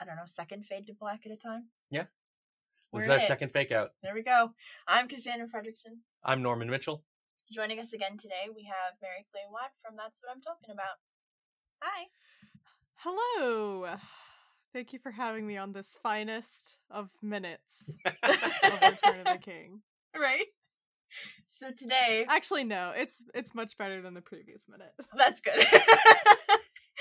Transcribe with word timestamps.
I 0.00 0.04
don't 0.04 0.16
know, 0.16 0.22
second 0.26 0.64
fade 0.64 0.86
to 0.86 0.94
black 0.94 1.20
at 1.26 1.32
a 1.32 1.36
time. 1.36 1.64
Yeah. 1.90 2.02
This 2.02 2.08
We're 2.92 3.02
is 3.02 3.08
our 3.10 3.16
it. 3.18 3.22
second 3.22 3.52
fake 3.52 3.72
out. 3.72 3.90
There 4.02 4.14
we 4.14 4.22
go. 4.22 4.52
I'm 4.86 5.08
Cassandra 5.08 5.46
Fredrickson. 5.48 5.98
I'm 6.24 6.42
Norman 6.42 6.70
Mitchell. 6.70 7.04
Joining 7.52 7.78
us 7.80 7.92
again 7.92 8.16
today, 8.16 8.48
we 8.54 8.64
have 8.64 8.94
Mary 9.02 9.26
Clay 9.32 9.42
Watt 9.50 9.70
from 9.82 9.96
That's 9.96 10.22
What 10.22 10.30
I'm 10.34 10.40
Talking 10.40 10.70
About. 10.70 10.96
Hi. 11.82 12.04
Hello. 12.96 13.96
Thank 14.72 14.92
you 14.92 14.98
for 14.98 15.10
having 15.10 15.46
me 15.46 15.56
on 15.56 15.72
this 15.72 15.96
finest 16.02 16.78
of 16.90 17.08
minutes 17.22 17.90
of 18.04 18.12
Return 18.22 19.20
of 19.20 19.24
the 19.24 19.38
King. 19.42 19.80
right? 20.16 20.44
So 21.46 21.70
today, 21.70 22.26
Actually, 22.28 22.64
no, 22.64 22.92
it's 22.94 23.22
it's 23.34 23.54
much 23.54 23.78
better 23.78 24.02
than 24.02 24.12
the 24.12 24.20
previous 24.20 24.62
minute. 24.68 24.92
That's 25.16 25.40
good. 25.40 25.66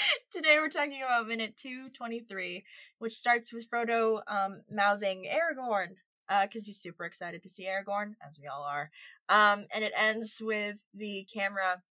Today 0.31 0.57
we're 0.57 0.69
talking 0.69 1.01
about 1.03 1.27
minute 1.27 1.57
223, 1.57 2.63
which 2.99 3.13
starts 3.13 3.51
with 3.53 3.69
Frodo 3.69 4.21
um, 4.27 4.61
mouthing 4.69 5.29
Aragorn 5.29 5.95
because 6.43 6.65
he's 6.65 6.81
super 6.81 7.05
excited 7.05 7.41
to 7.43 7.49
see 7.49 7.65
Aragorn, 7.65 8.13
as 8.25 8.37
we 8.41 8.47
all 8.47 8.63
are. 8.63 8.91
Um, 9.29 9.65
and 9.73 9.83
it 9.83 9.93
ends 9.97 10.41
with 10.43 10.75
the 10.93 11.27
camera 11.33 11.81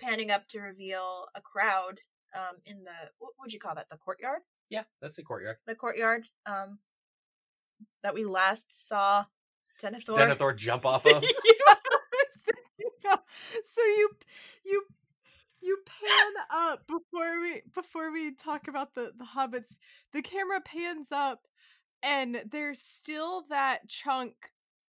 panning 0.00 0.30
up 0.30 0.48
to 0.48 0.60
reveal 0.60 1.26
a 1.34 1.40
crowd 1.40 2.00
um, 2.34 2.56
in 2.64 2.84
the, 2.84 3.10
what 3.18 3.32
would 3.40 3.52
you 3.52 3.58
call 3.58 3.74
that, 3.74 3.88
the 3.90 3.96
courtyard? 3.96 4.40
Yeah, 4.70 4.82
that's 5.00 5.16
the 5.16 5.22
courtyard. 5.22 5.56
The 5.66 5.74
courtyard 5.74 6.24
um, 6.46 6.78
that 8.02 8.14
we 8.14 8.24
last 8.24 8.86
saw 8.86 9.24
Denethor. 9.82 10.16
Denethor 10.16 10.56
jump 10.56 10.84
off 10.84 11.06
of. 11.06 11.24
so 13.64 13.80
you 13.82 14.10
you 14.64 14.84
you 15.60 15.78
pan 15.86 16.32
up 16.50 16.86
before 16.86 17.40
we 17.40 17.62
before 17.74 18.12
we 18.12 18.32
talk 18.34 18.68
about 18.68 18.94
the 18.94 19.12
the 19.18 19.24
hobbits 19.24 19.76
the 20.12 20.22
camera 20.22 20.60
pans 20.60 21.10
up 21.12 21.40
and 22.02 22.42
there's 22.50 22.80
still 22.80 23.42
that 23.48 23.88
chunk 23.88 24.34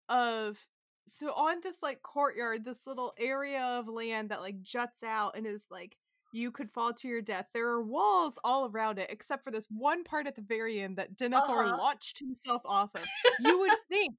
of 0.09 0.59
so 1.06 1.28
on 1.33 1.59
this 1.62 1.83
like 1.83 2.03
courtyard 2.03 2.64
this 2.64 2.87
little 2.87 3.14
area 3.19 3.62
of 3.62 3.87
land 3.89 4.31
that 4.31 4.41
like 4.41 4.61
juts 4.62 5.03
out 5.03 5.37
and 5.37 5.47
is 5.47 5.67
like 5.70 5.97
you 6.33 6.50
could 6.50 6.70
fall 6.72 6.92
to 6.92 7.06
your 7.09 7.22
death 7.22 7.47
there 7.55 7.69
are 7.69 7.83
walls 7.83 8.39
all 8.42 8.69
around 8.69 8.98
it 8.98 9.09
except 9.11 9.44
for 9.44 9.50
this 9.53 9.67
one 9.70 10.03
part 10.03 10.27
at 10.27 10.34
the 10.34 10.42
very 10.42 10.81
end 10.83 10.97
that 10.98 11.17
denethor 11.17 11.64
Uh-huh. 11.64 11.77
launched 11.78 12.19
himself 12.19 12.62
off 12.64 12.91
of 12.94 13.05
you 13.41 13.59
would 13.61 13.70
think 13.89 14.14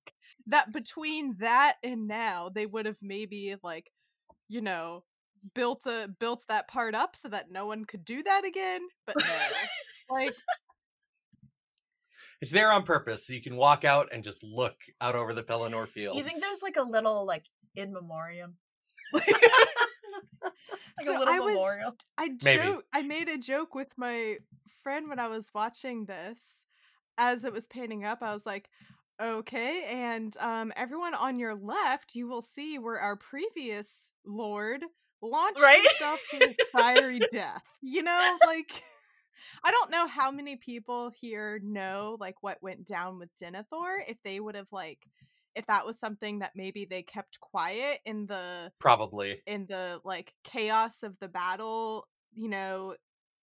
that 0.48 0.72
between 0.72 1.36
that 1.40 1.76
and 1.84 2.08
now 2.08 2.48
they 2.50 2.66
would 2.66 2.86
have 2.86 2.98
maybe 3.02 3.56
like 3.64 3.92
you 4.48 4.62
know 4.62 5.04
built 5.54 5.86
a 5.86 6.08
built 6.20 6.44
that 6.48 6.68
part 6.68 6.94
up 6.96 7.16
so 7.16 7.28
that 7.30 7.52
no 7.52 7.66
one 7.66 7.86
could 7.86 8.04
do 8.06 8.22
that 8.24 8.46
again 8.46 8.82
but 9.06 9.16
no 9.20 9.26
like 10.16 10.34
It's 12.42 12.52
there 12.52 12.72
on 12.72 12.84
purpose, 12.84 13.26
so 13.26 13.34
you 13.34 13.42
can 13.42 13.56
walk 13.56 13.84
out 13.84 14.10
and 14.14 14.24
just 14.24 14.44
look 14.44 14.76
out 15.02 15.16
over 15.16 15.34
the 15.34 15.42
Pelennor 15.42 15.88
fields. 15.88 16.18
You 16.20 16.24
think 16.24 16.40
there's 16.40 16.62
like 16.62 16.76
a 16.78 16.84
little, 16.84 17.26
like, 17.26 17.46
in 17.76 17.92
memoriam? 17.92 18.58
like 19.14 19.24
So 21.04 21.18
a 21.18 21.20
little 21.20 21.34
I 21.34 21.40
was- 21.40 21.56
memorial. 21.56 21.96
I 22.18 22.30
Maybe. 22.44 22.64
joke 22.64 22.84
I 22.94 23.02
made 23.02 23.28
a 23.30 23.38
joke 23.40 23.74
with 23.74 23.88
my 23.98 24.38
friend 24.84 25.10
when 25.10 25.18
I 25.20 25.28
was 25.28 25.50
watching 25.56 26.06
this 26.06 26.66
as 27.18 27.44
it 27.44 27.54
was 27.54 27.66
painting 27.68 28.06
up. 28.06 28.20
I 28.22 28.34
was 28.34 28.46
like, 28.46 28.70
okay, 29.20 29.86
and 29.90 30.36
um 30.38 30.72
everyone 30.76 31.16
on 31.16 31.40
your 31.40 31.56
left, 31.56 32.14
you 32.16 32.28
will 32.28 32.42
see 32.44 32.78
where 32.78 33.00
our 33.00 33.16
previous 33.16 34.12
lord 34.26 34.84
launched 35.22 35.62
Right? 35.62 35.76
himself 35.76 36.22
to 36.32 36.56
fiery 36.72 37.20
death. 37.20 37.64
You 37.82 38.04
know, 38.04 38.40
like 38.44 38.84
I 39.64 39.72
don't 39.72 39.92
know 39.92 40.08
how 40.08 40.32
many 40.32 40.56
people 40.58 41.12
here 41.12 41.60
know 41.64 42.18
like 42.20 42.36
what 42.42 42.62
went 42.62 42.86
down 42.86 43.20
with 43.20 43.30
Denethor 43.42 44.00
if 44.08 44.18
they 44.24 44.40
would 44.40 44.56
have 44.56 44.72
like 44.72 45.00
if 45.56 45.66
that 45.68 45.86
was 45.86 46.00
something 46.00 46.40
that 46.40 46.52
maybe 46.56 46.86
they 46.86 47.02
kept 47.04 47.40
quiet 47.40 48.00
in 48.06 48.28
the 48.28 48.72
Probably. 48.80 49.44
in 49.46 49.66
the 49.68 50.00
like 50.04 50.34
chaos 50.44 51.04
of 51.04 51.18
the 51.20 51.28
battle, 51.28 52.08
you 52.34 52.50
know, 52.50 52.96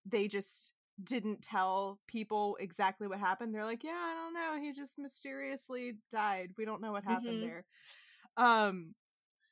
they 0.06 0.29
just 0.29 0.73
didn't 1.03 1.43
tell 1.43 1.99
people 2.06 2.56
exactly 2.61 3.06
what 3.09 3.19
happened. 3.19 3.55
They're 3.55 3.65
like, 3.65 3.83
yeah, 3.85 3.93
I 3.93 4.15
don't 4.15 4.35
know, 4.35 4.62
he 4.62 4.73
just 4.73 4.99
mysteriously 4.99 5.95
died. 6.11 6.53
We 6.59 6.65
don't 6.65 6.81
know 6.83 6.93
what 6.93 7.05
happened 7.05 7.43
Mhm. 7.43 7.43
there. 7.43 7.65
Um, 8.37 8.95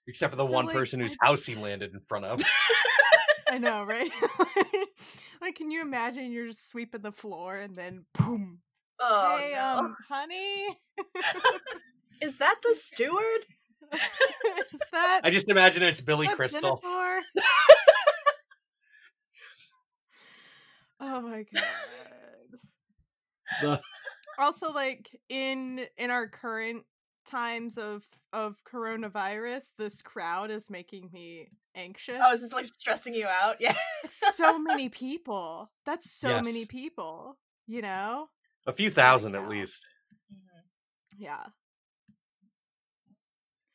Except 0.07 0.31
for 0.33 0.37
the 0.37 0.47
So, 0.47 0.53
one 0.53 0.67
like, 0.67 0.75
person 0.77 1.01
whose 1.01 1.17
I- 1.23 1.27
house 1.29 1.45
he 1.45 1.55
landed 1.55 1.93
in 1.93 2.01
front 2.01 2.25
of. 2.25 2.43
I 3.51 3.59
know, 3.59 3.85
right? 3.85 4.11
like, 5.43 5.57
can 5.57 5.71
you 5.71 5.83
imagine 5.83 6.33
you're 6.33 6.47
just 6.47 6.71
sweeping 6.71 7.03
the 7.03 7.13
floor 7.13 7.57
and 7.57 7.77
then 7.77 8.05
boom? 8.19 8.61
Oh, 9.01 9.37
hey, 9.39 9.53
no. 9.55 9.79
um, 9.79 9.97
honey, 10.09 10.79
Is 12.23 12.39
that 12.39 12.57
the 12.63 12.75
steward? 12.75 13.41
is 13.93 14.81
that 14.93 15.21
I 15.25 15.31
just 15.31 15.51
imagine 15.51 15.83
it's 15.83 16.01
Billy 16.01 16.29
Crystal. 16.29 16.81
Oh 21.01 21.21
my 21.21 21.45
god. 21.53 21.65
The- 23.61 23.81
also 24.39 24.73
like 24.73 25.11
in 25.29 25.85
in 25.99 26.11
our 26.11 26.29
current 26.29 26.85
times 27.27 27.77
of 27.77 28.03
of 28.33 28.57
coronavirus 28.71 29.67
this 29.79 30.01
crowd 30.03 30.51
is 30.51 30.71
making 30.71 31.11
me 31.13 31.49
anxious 31.75 32.21
Oh, 32.23 32.33
is 32.35 32.41
this 32.43 32.53
like 32.53 32.65
stressing 32.67 33.15
you 33.15 33.27
out? 33.43 33.57
Yeah. 33.61 33.75
so 34.35 34.59
many 34.59 34.89
people 34.89 35.71
that's 35.87 36.11
so 36.21 36.41
many 36.43 36.65
people 36.67 37.39
you 37.67 37.83
know 37.83 38.29
A 38.67 38.73
few 38.73 38.91
thousand 38.91 39.35
at 39.35 39.49
least. 39.49 39.87
Mm-hmm. 40.33 41.23
yeah 41.23 41.45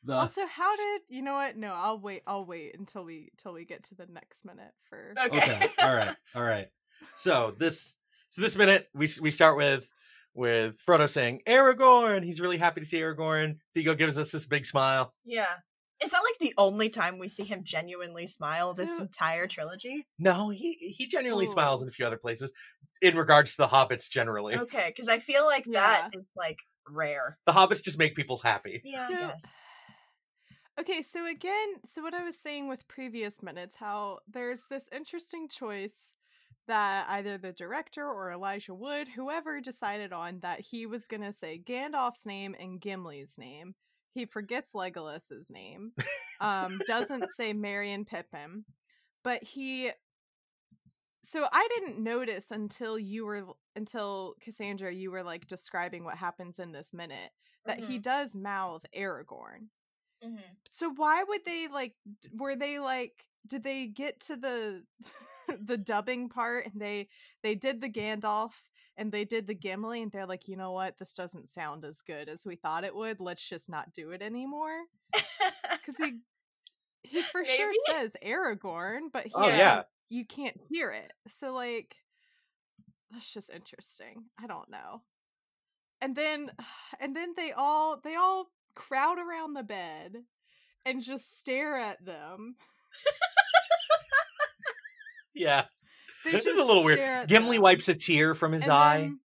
The 0.04 0.14
also 0.14 0.46
how 0.46 0.74
did 0.76 1.00
you 1.08 1.22
know 1.22 1.34
what 1.34 1.56
no 1.56 1.72
i'll 1.74 1.98
wait 2.00 2.22
i'll 2.26 2.44
wait 2.46 2.76
until 2.78 3.04
we 3.04 3.30
till 3.42 3.52
we 3.52 3.64
get 3.64 3.84
to 3.84 3.94
the 3.94 4.06
next 4.06 4.44
minute 4.44 4.72
for 4.88 5.14
Okay. 5.26 5.36
okay. 5.38 5.68
all 5.82 5.94
right. 5.94 6.16
All 6.34 6.42
right. 6.42 6.68
So 7.16 7.54
this 7.56 7.94
so 8.30 8.42
this 8.42 8.56
minute 8.56 8.88
we 8.94 9.08
we 9.20 9.30
start 9.30 9.56
with 9.56 9.88
with 10.38 10.78
Frodo 10.88 11.10
saying 11.10 11.42
Aragorn. 11.48 12.24
He's 12.24 12.40
really 12.40 12.58
happy 12.58 12.80
to 12.80 12.86
see 12.86 13.00
Aragorn. 13.00 13.56
Viggo 13.74 13.94
gives 13.94 14.16
us 14.16 14.30
this 14.30 14.46
big 14.46 14.64
smile. 14.64 15.12
Yeah. 15.24 15.46
Is 16.02 16.12
that 16.12 16.22
like 16.22 16.38
the 16.38 16.54
only 16.56 16.88
time 16.88 17.18
we 17.18 17.26
see 17.28 17.42
him 17.42 17.62
genuinely 17.64 18.28
smile 18.28 18.72
this 18.72 18.96
So- 18.96 19.02
entire 19.02 19.48
trilogy? 19.48 20.06
No, 20.18 20.48
he 20.50 20.74
he 20.74 21.08
genuinely 21.08 21.46
smiles 21.46 21.82
oh. 21.82 21.84
in 21.84 21.88
a 21.88 21.90
few 21.90 22.06
other 22.06 22.16
places 22.16 22.52
in 23.02 23.16
regards 23.16 23.56
to 23.56 23.62
the 23.62 23.68
hobbits 23.68 24.08
generally. 24.08 24.54
Okay, 24.56 24.92
because 24.94 25.08
I 25.08 25.18
feel 25.18 25.44
like 25.44 25.64
that 25.72 26.10
Yeah. 26.12 26.20
is 26.20 26.30
like 26.36 26.60
rare. 26.88 27.38
The 27.46 27.52
hobbits 27.52 27.82
just 27.82 27.98
make 27.98 28.14
people 28.14 28.40
happy. 28.42 28.80
Yeah, 28.84 29.06
I 29.10 29.12
guess. 29.12 29.52
Okay, 30.80 31.02
so 31.02 31.26
again, 31.26 31.68
so 31.84 32.02
what 32.02 32.14
I 32.14 32.22
was 32.22 32.38
saying 32.38 32.68
with 32.68 32.86
previous 32.86 33.42
minutes, 33.42 33.74
how 33.74 34.20
there's 34.32 34.62
this 34.70 34.88
interesting 34.92 35.48
choice 35.48 36.12
that 36.68 37.06
either 37.10 37.36
the 37.38 37.52
director 37.52 38.06
or 38.06 38.30
Elijah 38.32 38.74
Wood, 38.74 39.08
whoever 39.08 39.60
decided 39.60 40.12
on 40.12 40.40
that 40.40 40.60
he 40.60 40.86
was 40.86 41.06
going 41.06 41.22
to 41.22 41.32
say 41.32 41.60
Gandalf's 41.64 42.24
name 42.24 42.54
and 42.58 42.80
Gimli's 42.80 43.36
name. 43.36 43.74
He 44.14 44.24
forgets 44.26 44.74
Legolas's 44.74 45.50
name. 45.50 45.92
Um 46.40 46.78
doesn't 46.86 47.24
say 47.36 47.50
and 47.50 48.06
Pippin. 48.06 48.64
But 49.24 49.42
he 49.42 49.90
So 51.24 51.46
I 51.52 51.68
didn't 51.76 52.02
notice 52.02 52.50
until 52.50 52.98
you 52.98 53.26
were 53.26 53.44
until 53.76 54.34
Cassandra 54.40 54.92
you 54.92 55.10
were 55.10 55.22
like 55.22 55.46
describing 55.46 56.04
what 56.04 56.16
happens 56.16 56.58
in 56.58 56.72
this 56.72 56.94
minute 56.94 57.30
that 57.66 57.80
he 57.84 57.98
does 57.98 58.34
mouth 58.34 58.84
Aragorn 58.96 59.68
Mhm. 60.24 60.40
so 60.68 60.90
why 60.96 61.22
would 61.22 61.44
they 61.44 61.68
like 61.68 61.94
were 62.32 62.56
they 62.56 62.80
like 62.80 63.24
did 63.46 63.62
they 63.62 63.86
get 63.86 64.18
to 64.22 64.36
the 64.36 64.82
the 65.64 65.76
dubbing 65.76 66.28
part 66.28 66.66
and 66.66 66.80
they 66.80 67.08
they 67.42 67.54
did 67.54 67.80
the 67.80 67.88
Gandalf 67.88 68.52
and 68.96 69.12
they 69.12 69.24
did 69.24 69.46
the 69.46 69.54
Gimli 69.54 70.02
and 70.02 70.12
they're 70.12 70.26
like 70.26 70.48
you 70.48 70.56
know 70.56 70.72
what? 70.72 70.98
This 70.98 71.14
doesn't 71.14 71.48
sound 71.48 71.84
as 71.84 72.00
good 72.02 72.28
as 72.28 72.44
we 72.44 72.56
thought 72.56 72.84
it 72.84 72.94
would. 72.94 73.20
Let's 73.20 73.46
just 73.46 73.68
not 73.68 73.92
do 73.92 74.10
it 74.10 74.22
anymore. 74.22 74.84
Cuz 75.84 75.96
he 75.98 76.18
he 77.02 77.22
for 77.22 77.44
sure 77.44 77.72
says 77.88 78.16
Aragorn 78.24 79.10
but 79.12 79.26
he 79.26 79.32
Oh 79.34 79.48
yeah. 79.48 79.82
you 80.08 80.24
can't 80.24 80.58
hear 80.68 80.90
it. 80.90 81.12
So 81.28 81.52
like 81.52 81.96
that's 83.10 83.32
just 83.32 83.50
interesting. 83.50 84.24
I 84.40 84.46
don't 84.46 84.70
know. 84.70 85.02
And 86.00 86.14
then 86.14 86.50
and 87.00 87.14
then 87.16 87.34
they 87.36 87.52
all 87.52 88.00
they 88.02 88.14
all 88.14 88.50
crowd 88.74 89.18
around 89.18 89.54
the 89.54 89.62
bed 89.62 90.24
and 90.86 91.02
just 91.02 91.38
stare 91.38 91.76
at 91.76 92.04
them. 92.04 92.56
Yeah. 95.38 95.64
This 96.24 96.44
is 96.44 96.58
a 96.58 96.64
little 96.64 96.84
weird. 96.84 97.28
Gimli 97.28 97.56
them. 97.56 97.62
wipes 97.62 97.88
a 97.88 97.94
tear 97.94 98.34
from 98.34 98.52
his 98.52 98.64
And 98.64 98.72
eye. 98.72 98.98
then- 98.98 99.20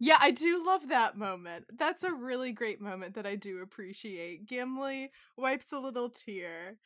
yeah, 0.00 0.18
I 0.20 0.32
do 0.32 0.64
love 0.66 0.88
that 0.88 1.16
moment. 1.16 1.64
That's 1.78 2.02
a 2.02 2.12
really 2.12 2.52
great 2.52 2.80
moment 2.80 3.14
that 3.14 3.26
I 3.26 3.36
do 3.36 3.62
appreciate. 3.62 4.46
Gimli 4.46 5.10
wipes 5.36 5.72
a 5.72 5.78
little 5.78 6.10
tear 6.10 6.76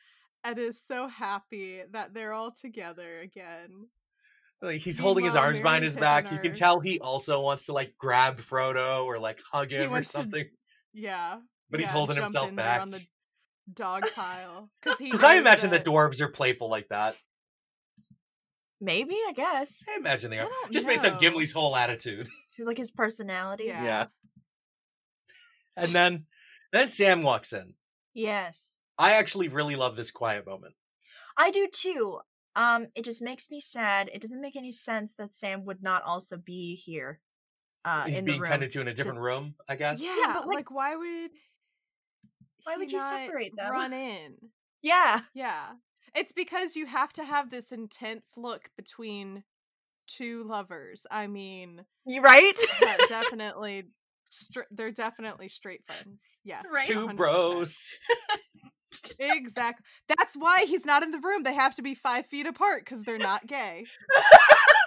and 0.43 0.57
is 0.57 0.81
so 0.81 1.07
happy 1.07 1.81
that 1.91 2.13
they're 2.13 2.33
all 2.33 2.51
together 2.51 3.19
again. 3.19 3.87
Like, 4.61 4.81
he's 4.81 4.99
holding 4.99 5.25
his 5.25 5.35
arms 5.35 5.59
behind 5.59 5.83
his 5.83 5.97
back. 5.97 6.31
You 6.31 6.39
can 6.39 6.53
tell 6.53 6.79
he 6.79 6.99
also 6.99 7.41
wants 7.41 7.65
to 7.65 7.73
like 7.73 7.95
grab 7.97 8.39
Frodo 8.39 9.05
or 9.05 9.17
like 9.17 9.41
hug 9.51 9.71
him 9.71 9.89
or 9.89 9.93
wants 9.93 10.11
to 10.11 10.17
something. 10.19 10.45
Yeah. 10.93 11.39
But 11.69 11.79
he's 11.79 11.91
holding 11.91 12.17
himself 12.17 12.53
back. 12.55 12.81
on 12.81 12.91
the 12.91 13.01
dog 13.73 14.05
pile. 14.15 14.69
Because 14.81 14.97
Because 14.99 15.23
I 15.25 15.35
imagine 15.35 15.71
that 15.71 15.85
dwarves 15.85 16.21
are 16.21 16.27
playful 16.29 16.69
like 16.69 16.89
that. 16.89 17.15
Maybe, 18.81 19.15
I 19.27 19.33
guess. 19.33 19.83
I 19.89 19.97
imagine 19.99 20.31
they 20.31 20.39
are. 20.39 20.47
don't 20.47 20.71
Just 20.71 20.87
based 20.87 21.05
on. 21.05 21.17
Gimli's 21.19 21.51
whole 21.51 21.75
attitude. 21.75 22.29
See, 22.49 22.63
like 22.63 22.77
his 22.77 22.91
personality. 22.91 23.65
Yeah. 23.65 23.83
Yeah. 23.83 24.05
And 25.75 25.87
then 25.89 26.25
then 26.71 26.87
Sam 26.87 27.21
walks 27.23 27.53
in. 27.53 27.73
Yes. 28.13 28.79
I 28.97 29.13
actually 29.13 29.47
really 29.47 29.75
love 29.75 29.95
this 29.95 30.11
quiet 30.11 30.45
moment. 30.45 30.75
I 31.37 31.51
do 31.51 31.67
too. 31.73 32.19
Um, 32.55 32.87
it 32.95 33.05
just 33.05 33.21
makes 33.21 33.49
me 33.49 33.61
sad. 33.61 34.09
It 34.13 34.21
doesn't 34.21 34.41
make 34.41 34.55
any 34.57 34.71
sense 34.71 35.13
that 35.17 35.35
Sam 35.35 35.63
would 35.65 35.81
not 35.81 36.03
also 36.03 36.35
be 36.37 36.75
here. 36.75 37.21
Uh, 37.85 38.03
He's 38.05 38.17
in 38.17 38.25
being 38.25 38.39
the 38.39 38.41
room. 38.43 38.49
tended 38.51 38.71
to 38.71 38.81
in 38.81 38.87
a 38.89 38.93
different 38.93 39.19
room, 39.19 39.55
I 39.69 39.75
guess. 39.75 40.03
Yeah, 40.03 40.33
but, 40.33 40.47
like, 40.47 40.55
like- 40.55 40.71
why 40.71 40.95
would 40.97 41.31
Why 42.65 42.75
would 42.77 42.91
you 42.91 42.99
separate 42.99 43.53
them? 43.55 43.71
Run 43.71 43.93
in. 43.93 44.35
Yeah. 44.81 45.19
Yeah. 45.33 45.71
It's 46.15 46.31
because 46.31 46.75
you 46.75 46.85
have 46.85 47.13
to 47.13 47.23
have 47.23 47.49
this 47.49 47.71
intense 47.71 48.31
look 48.37 48.69
between 48.77 49.43
two 50.07 50.43
lovers. 50.43 51.05
I 51.11 51.27
mean, 51.27 51.85
You 52.05 52.21
right? 52.21 52.53
definitely 53.09 53.85
str- 54.25 54.61
they're 54.71 54.91
definitely 54.91 55.47
straight 55.47 55.81
friends. 55.85 56.23
Yes. 56.43 56.63
Right. 56.73 56.85
Two 56.85 57.07
100%. 57.07 57.15
bros. 57.15 57.99
Exactly. 59.19 59.85
That's 60.07 60.35
why 60.35 60.65
he's 60.65 60.83
not 60.85 61.03
in 61.03 61.11
the 61.11 61.19
room. 61.19 61.43
They 61.43 61.53
have 61.53 61.75
to 61.75 61.83
be 61.83 61.93
five 61.93 62.25
feet 62.25 62.47
apart 62.47 62.83
because 62.85 63.03
they're 63.03 63.19
not 63.19 63.45
gay. 63.45 63.85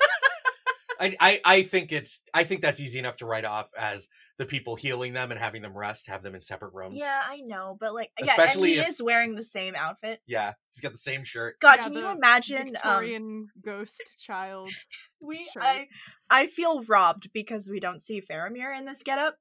I, 1.03 1.17
I 1.21 1.41
I 1.45 1.63
think 1.63 1.91
it's 1.93 2.21
I 2.33 2.45
think 2.45 2.61
that's 2.63 2.81
easy 2.81 2.99
enough 2.99 3.17
to 3.17 3.27
write 3.27 3.45
off 3.45 3.69
as 3.79 4.09
the 4.39 4.47
people 4.47 4.77
healing 4.77 5.13
them 5.13 5.31
and 5.31 5.39
having 5.41 5.61
them 5.63 5.77
rest, 5.77 6.07
have 6.09 6.23
them 6.23 6.35
in 6.35 6.41
separate 6.41 6.73
rooms. 6.75 6.97
yeah, 6.99 7.21
I 7.29 7.41
know, 7.41 7.77
but 7.79 7.93
like, 7.95 8.11
yeah, 8.19 8.31
Especially 8.33 8.71
and 8.73 8.81
he 8.81 8.83
if- 8.83 8.89
is 8.89 9.03
wearing 9.03 9.35
the 9.35 9.45
same 9.45 9.75
outfit. 9.75 10.21
Yeah. 10.27 10.53
He's 10.73 10.81
got 10.81 10.93
the 10.93 10.99
same 10.99 11.25
shirt. 11.25 11.57
God, 11.61 11.77
Yeah, 11.79 11.83
can 11.85 11.93
you 11.95 12.01
the 12.03 12.11
imagine? 12.13 12.57
Um, 12.63 12.67
Victorian 12.69 13.47
ghost 13.63 14.03
child. 14.19 14.71
we, 15.21 15.45
shirt. 15.53 15.63
I, 15.63 15.89
I 16.31 16.47
feel 16.47 16.83
robbed 16.85 17.31
because 17.35 17.69
we 17.69 17.79
don't 17.81 18.01
see 18.03 18.23
Faramir 18.23 18.77
in 18.77 18.85
this 18.87 19.03
getup. 19.03 19.37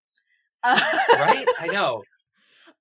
Uh, 0.63 0.79
Right? 1.13 1.45
I 1.59 1.67
know. 1.71 2.03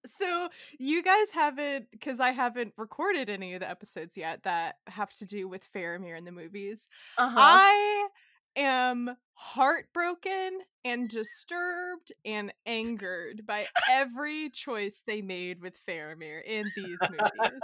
So 0.06 0.49
you 0.79 1.03
guys 1.03 1.29
haven't, 1.33 1.91
because 1.93 2.21
I 2.21 2.31
haven't 2.33 2.73
recorded 2.79 3.29
any 3.29 3.55
of 3.55 3.61
the 3.61 3.69
episodes 3.69 4.17
yet 4.17 4.43
that 4.44 4.76
have 4.87 5.11
to 5.19 5.26
do 5.26 5.47
with 5.49 5.62
Faramir 5.75 6.17
in 6.17 6.25
the 6.25 6.33
movies. 6.33 6.88
uh-huh. 7.19 7.37
I 7.38 8.09
am 8.56 9.17
heartbroken 9.35 10.61
and 10.85 11.08
disturbed 11.08 12.12
and 12.25 12.52
angered 12.67 13.47
by 13.47 13.67
every 13.91 14.50
choice 14.50 15.02
they 15.06 15.23
made 15.23 15.61
with 15.61 15.75
Faramir 15.87 16.43
in 16.44 16.70
these 16.76 16.99
movies. 17.11 17.61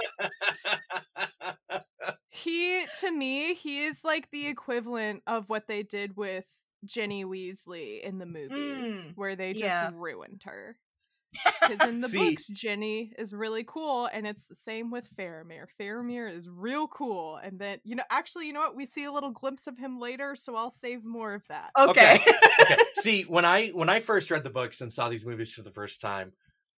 He, 2.30 2.84
to 3.00 3.10
me, 3.10 3.54
he 3.54 3.84
is 3.84 4.04
like 4.04 4.30
the 4.30 4.46
equivalent 4.46 5.22
of 5.26 5.48
what 5.48 5.66
they 5.66 5.82
did 5.82 6.16
with 6.16 6.44
Ginny 6.84 7.24
Weasley 7.24 8.00
in 8.02 8.18
the 8.18 8.26
movies, 8.26 9.06
Mm, 9.06 9.12
where 9.16 9.36
they 9.36 9.52
just 9.52 9.64
yeah. 9.64 9.90
ruined 9.94 10.42
her. 10.44 10.76
Because 11.60 11.88
in 11.88 12.00
the 12.00 12.08
See- 12.08 12.30
books, 12.30 12.46
Ginny 12.48 13.12
is 13.18 13.34
really 13.34 13.64
cool, 13.64 14.06
and 14.12 14.26
it's 14.26 14.46
the 14.46 14.56
same 14.56 14.90
with 14.90 15.08
Faramir. 15.16 15.66
Faramir 15.80 16.32
is 16.32 16.48
real 16.48 16.86
cool, 16.88 17.36
and 17.42 17.58
then 17.58 17.78
you 17.84 17.96
know, 17.96 18.04
actually, 18.10 18.46
you 18.46 18.52
know 18.52 18.60
what? 18.60 18.76
We 18.76 18.86
see 18.86 19.04
a 19.04 19.12
little 19.12 19.30
glimpse 19.32 19.66
of 19.66 19.78
him 19.78 19.98
later, 19.98 20.34
so 20.36 20.56
I'll 20.56 20.70
save 20.70 21.04
more 21.04 21.34
of 21.34 21.42
that. 21.48 21.70
okay. 21.78 22.20
okay. 22.60 22.76
See, 22.96 23.22
when 23.24 23.44
I 23.44 23.68
when 23.68 23.88
I 23.88 24.00
first 24.00 24.30
read 24.30 24.44
the 24.44 24.50
books 24.50 24.80
and 24.80 24.92
saw 24.92 25.08
these 25.08 25.26
movies 25.26 25.52
for 25.54 25.62
the 25.62 25.70
first 25.72 26.00
time, 26.00 26.32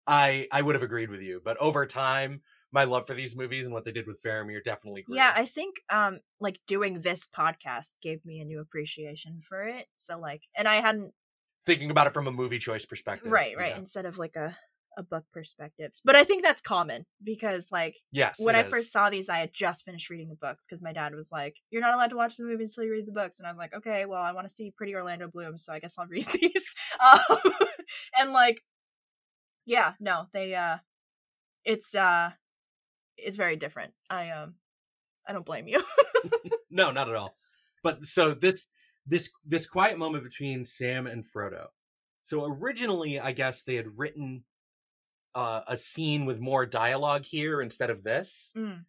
I 0.07 0.47
I 0.53 0.63
would 0.63 0.75
have 0.75 0.83
agreed 0.83 1.11
with 1.11 1.23
you. 1.23 1.41
But 1.45 1.57
over 1.59 1.87
time, 1.87 2.41
my 2.73 2.85
love 2.85 3.07
for 3.07 3.15
these 3.15 3.37
movies 3.37 3.65
and 3.65 3.73
what 3.73 3.85
they 3.85 3.93
did 3.93 4.07
with 4.07 4.21
Faramir 4.23 4.63
definitely 4.63 5.03
grew. 5.03 5.17
yeah, 5.17 5.33
I 5.35 5.47
think 5.47 5.77
um 5.91 6.19
like 6.41 6.59
doing 6.67 7.01
this 7.01 7.27
podcast 7.27 7.95
gave 8.03 8.25
me 8.25 8.41
a 8.41 8.45
new 8.45 8.61
appreciation 8.61 9.41
for 9.49 9.63
it. 9.65 9.87
So 9.97 10.19
like, 10.19 10.43
and 10.57 10.69
I 10.69 10.77
hadn't 10.77 11.13
Thinking 11.69 11.91
about 11.91 12.07
it 12.07 12.15
from 12.15 12.27
a 12.27 12.33
movie 12.33 12.59
choice 12.59 12.85
perspective. 12.87 13.31
right, 13.31 13.55
right, 13.57 13.73
yeah. 13.73 13.79
instead 13.79 14.07
of 14.07 14.17
like 14.19 14.37
a 14.37 14.57
a 14.97 15.03
book 15.03 15.25
perspective. 15.33 15.93
But 16.05 16.17
I 16.17 16.25
think 16.25 16.43
that's 16.43 16.61
common 16.61 17.05
because 17.23 17.69
like 17.71 17.95
Yes. 18.11 18.37
when 18.45 18.57
I 18.57 18.63
is. 18.63 18.71
first 18.71 18.91
saw 18.91 19.11
these, 19.11 19.29
I 19.29 19.39
had 19.39 19.51
just 19.55 19.85
finished 19.85 20.11
reading 20.11 20.29
the 20.29 20.35
books 20.35 20.67
because 20.67 20.83
my 20.83 20.93
dad 20.93 21.15
was 21.15 21.31
like, 21.31 21.55
"You're 21.71 21.83
not 21.83 21.95
allowed 21.95 22.11
to 22.11 22.17
watch 22.17 22.37
the 22.37 22.45
movie 22.45 22.65
until 22.65 22.83
you 22.85 22.91
read 22.91 23.07
the 23.07 23.13
books," 23.13 23.39
and 23.39 23.47
I 23.47 23.51
was 23.51 23.59
like, 23.59 23.75
"Okay, 23.75 24.07
well, 24.07 24.21
I 24.23 24.33
want 24.33 24.49
to 24.49 24.53
see 24.53 24.73
Pretty 24.77 24.95
Orlando 24.97 25.29
Bloom, 25.29 25.57
so 25.59 25.73
I 25.73 25.79
guess 25.79 25.95
I'll 25.99 26.07
read 26.17 26.27
these." 26.41 26.75
Um, 27.01 27.53
and 28.19 28.33
like, 28.33 28.61
yeah, 29.67 29.93
no, 30.01 30.27
they, 30.33 30.55
uh, 30.55 30.79
it's, 31.65 31.95
uh, 31.95 32.31
it's 33.19 33.37
very 33.37 33.57
different. 33.57 33.93
I, 34.11 34.31
um, 34.31 34.55
I 35.29 35.33
don't 35.33 35.47
blame 35.47 35.69
you. 35.69 35.83
No, 36.71 36.91
not 36.91 37.09
at 37.09 37.15
all. 37.15 37.35
But 37.83 38.05
so 38.05 38.35
this 38.35 38.67
this 39.09 39.31
this 39.45 39.67
quiet 39.67 39.99
moment 39.99 40.25
between 40.25 40.65
Sam 40.65 41.07
and 41.07 41.25
Frodo. 41.25 41.69
So 42.23 42.45
originally, 42.45 43.19
I 43.19 43.33
guess 43.33 43.63
they 43.63 43.77
had 43.77 43.99
written 43.99 44.45
uh, 45.35 45.63
a 45.67 45.77
scene 45.77 46.27
with 46.27 46.41
more 46.41 46.67
dialogue 46.67 47.25
here 47.25 47.61
instead 47.61 47.91
of 47.91 48.03
this. 48.03 48.53
Mm. 48.57 48.85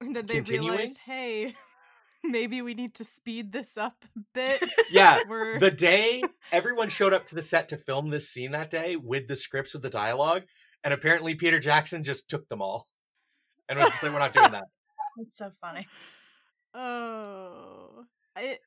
And 0.00 0.16
then 0.16 0.26
they 0.26 0.34
Continuing? 0.34 0.70
realized, 0.70 0.98
hey, 0.98 1.56
maybe 2.24 2.62
we 2.62 2.74
need 2.74 2.94
to 2.94 3.04
speed 3.04 3.52
this 3.52 3.76
up 3.76 4.04
a 4.16 4.20
bit. 4.34 4.62
Yeah, 4.90 5.18
We're 5.28 5.58
the 5.58 5.70
day 5.70 6.22
everyone 6.52 6.88
showed 6.88 7.12
up 7.12 7.26
to 7.26 7.34
the 7.34 7.42
set 7.42 7.68
to 7.68 7.76
film 7.76 8.10
this 8.10 8.30
scene 8.30 8.52
that 8.52 8.70
day 8.70 8.96
with 8.96 9.26
the 9.26 9.36
scripts 9.36 9.74
with 9.74 9.82
the 9.82 9.90
dialogue, 9.90 10.44
and 10.84 10.94
apparently 10.94 11.34
Peter 11.34 11.58
Jackson 11.58 12.04
just 12.04 12.28
took 12.28 12.48
them 12.48 12.62
all 12.62 12.86
and 13.68 13.78
was 13.78 13.88
just 13.88 14.02
like, 14.02 14.12
"We're 14.12 14.18
not 14.20 14.32
doing 14.32 14.52
that." 14.52 14.64
It's 15.20 15.36
so 15.36 15.50
funny. 15.60 15.84
Oh, 16.74 18.04
it, 18.36 18.60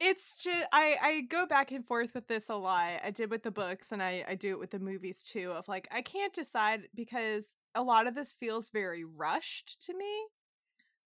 it's 0.00 0.42
just 0.42 0.66
I 0.72 0.96
I 1.02 1.20
go 1.22 1.46
back 1.46 1.72
and 1.72 1.86
forth 1.86 2.14
with 2.14 2.28
this 2.28 2.48
a 2.48 2.54
lot. 2.54 3.00
I 3.04 3.10
did 3.10 3.30
with 3.30 3.42
the 3.42 3.50
books, 3.50 3.92
and 3.92 4.02
I 4.02 4.24
I 4.28 4.34
do 4.36 4.50
it 4.50 4.58
with 4.58 4.70
the 4.70 4.78
movies 4.78 5.24
too. 5.24 5.52
Of 5.52 5.68
like 5.68 5.88
I 5.90 6.02
can't 6.02 6.32
decide 6.32 6.88
because 6.94 7.46
a 7.74 7.82
lot 7.82 8.06
of 8.06 8.14
this 8.14 8.32
feels 8.32 8.70
very 8.70 9.04
rushed 9.04 9.80
to 9.86 9.96
me, 9.96 10.26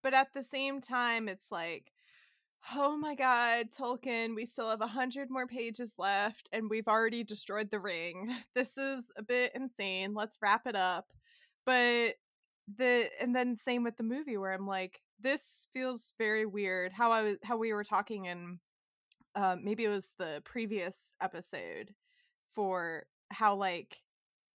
but 0.03 0.15
at 0.15 0.29
the 0.35 0.43
same 0.43 0.81
time, 0.81 1.29
it's 1.29 1.51
like. 1.51 1.93
Oh 2.77 2.97
my 2.97 3.17
god, 3.17 3.73
Tolkien, 3.77 4.37
we 4.37 4.47
still 4.47 4.71
have 4.71 4.81
a 4.81 4.87
hundred 4.87 5.31
more 5.31 5.49
pages 5.49 5.95
left 5.99 6.49
and 6.53 6.71
we've 6.71 6.87
already 6.87 7.25
destroyed 7.25 7.71
the 7.71 7.81
ring. 7.81 8.31
This 8.55 8.79
is 8.79 9.11
a 9.17 9.23
bit 9.23 9.53
insane. 9.55 10.15
Let's 10.15 10.39
wrap 10.41 10.67
it 10.67 10.77
up. 10.77 11.07
But 11.67 12.15
the 12.77 13.11
and 13.21 13.35
then 13.35 13.57
same 13.57 13.83
with 13.85 13.97
the 13.97 14.05
movie 14.05 14.37
where 14.37 14.53
I'm 14.53 14.67
like, 14.67 15.01
this 15.21 15.67
feels 15.73 16.13
very 16.19 16.47
weird. 16.47 16.93
How 16.93 17.13
I 17.13 17.23
was 17.23 17.37
how 17.43 17.57
we 17.57 17.73
were 17.73 17.85
talking 17.85 18.27
in 18.27 18.61
um 19.35 19.65
maybe 19.65 19.85
it 19.85 19.89
was 19.89 20.15
the 20.19 20.43
previous 20.45 21.15
episode 21.21 21.95
for 22.55 23.07
how 23.31 23.55
like 23.55 23.99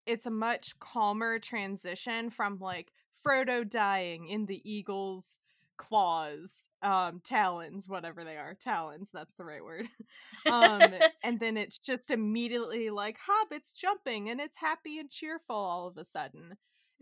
it's 0.07 0.27
a 0.27 0.31
much 0.31 0.79
calmer 0.79 1.39
transition 1.39 2.31
from 2.31 2.59
like 2.61 2.93
Frodo 3.25 3.69
dying 3.69 4.29
in 4.29 4.47
the 4.47 4.63
eagle's 4.71 5.41
claws, 5.79 6.69
um, 6.83 7.21
talons, 7.25 7.89
whatever 7.89 8.25
they 8.25 8.37
are, 8.37 8.55
talons, 8.55 9.11
that's 9.13 9.35
the 9.35 9.45
right 9.45 9.65
word. 9.65 9.89
um, 10.51 10.95
and 11.23 11.41
then 11.41 11.57
it's 11.57 11.79
just 11.79 12.11
immediately 12.11 12.91
like 12.91 13.19
hobbits 13.19 13.75
jumping 13.75 14.31
and 14.31 14.41
it's 14.41 14.57
happy 14.57 14.99
and 14.99 15.11
cheerful 15.11 15.57
all 15.57 15.87
of 15.89 15.97
a 15.99 16.05
sudden 16.05 16.57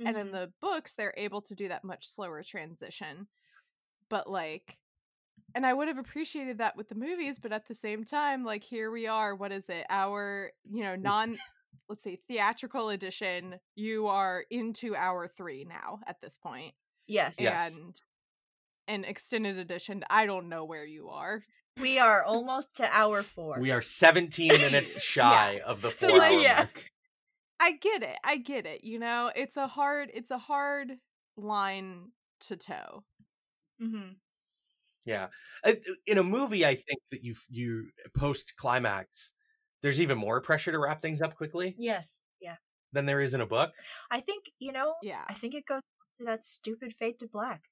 and 0.04 0.16
in 0.16 0.26
Mhm. 0.28 0.33
the 0.33 0.52
books 0.61 0.95
they're 0.95 1.14
able 1.16 1.40
to 1.43 1.54
do 1.54 1.69
that 1.69 1.85
much 1.85 2.07
slower 2.09 2.43
transition 2.43 3.28
but 4.09 4.28
like 4.31 4.78
and 5.55 5.65
i 5.67 5.73
would 5.73 5.89
have 5.89 5.99
appreciated 5.99 6.59
that 6.59 6.77
with 6.77 6.89
the 6.89 6.95
movies 6.95 7.39
but 7.39 7.53
at 7.53 7.67
the 7.69 7.75
same 7.75 8.05
time 8.05 8.45
like 8.45 8.65
here 8.65 8.91
we 8.91 9.07
are 9.07 9.35
what 9.35 9.53
is 9.53 9.69
it 9.69 9.85
our 9.91 10.51
you 10.71 10.83
know 10.83 10.97
non 10.97 11.35
let's 11.89 12.03
say 12.03 12.19
theatrical 12.29 12.89
edition 12.91 13.57
you 13.75 14.07
are 14.07 14.45
into 14.51 14.95
hour 14.97 15.29
three 15.29 15.65
now 15.69 16.01
at 16.07 16.21
this 16.21 16.37
point 16.37 16.75
yes. 17.07 17.37
Yes. 17.39 17.77
and 17.77 17.95
an 18.87 19.05
extended 19.05 19.59
edition. 19.59 20.05
I 20.11 20.27
don't 20.27 20.49
know 20.49 20.65
where 20.65 20.85
you 20.85 21.09
are. 21.09 21.43
We 21.81 21.99
are 21.99 22.23
almost 22.27 22.77
to 22.77 22.89
hour 22.95 23.23
four. 23.23 23.59
We 23.61 23.71
are 23.71 23.83
17 23.83 24.49
minutes 24.49 25.03
shy 25.05 25.61
of 25.65 25.81
the 25.83 25.91
So, 25.91 26.09
four 26.09 26.19
like, 26.19 26.33
hour 26.33 26.41
yeah. 26.41 26.57
mark. 26.57 26.91
I 27.61 27.73
get 27.73 28.03
it. 28.03 28.17
I 28.23 28.37
get 28.37 28.67
it. 28.67 28.85
You 28.85 28.99
know, 28.99 29.31
it's 29.35 29.57
a 29.57 29.67
hard 29.67 30.11
it's 30.13 30.31
a 30.31 30.39
hard 30.39 30.93
line 31.37 32.11
to 32.41 32.57
toe. 32.57 33.05
hmm 33.81 34.11
Yeah. 35.05 35.29
Uh, 35.65 35.73
In 36.07 36.19
a 36.19 36.23
movie, 36.23 36.65
I 36.65 36.75
think 36.75 37.01
that 37.11 37.23
you 37.23 37.35
you 37.49 37.89
post 38.17 38.55
climax, 38.57 39.33
there's 39.83 40.01
even 40.01 40.17
more 40.19 40.41
pressure 40.41 40.73
to 40.73 40.79
wrap 40.79 41.01
things 41.03 41.21
up 41.21 41.37
quickly 41.37 41.75
Yes. 41.79 42.23
Yeah. 42.41 42.57
than 42.93 43.07
there 43.07 43.21
is 43.21 43.35
in 43.35 43.41
a 43.41 43.47
book. 43.47 43.73
I 44.11 44.21
think 44.21 44.47
you 44.59 44.73
know. 44.73 44.95
Yeah. 45.03 45.23
I 45.29 45.35
think 45.35 45.55
it 45.55 45.67
goes 45.67 45.83
to 46.19 46.25
that 46.25 46.45
stupid 46.45 46.95
fade 46.95 47.19
to 47.19 47.27
black 47.29 47.65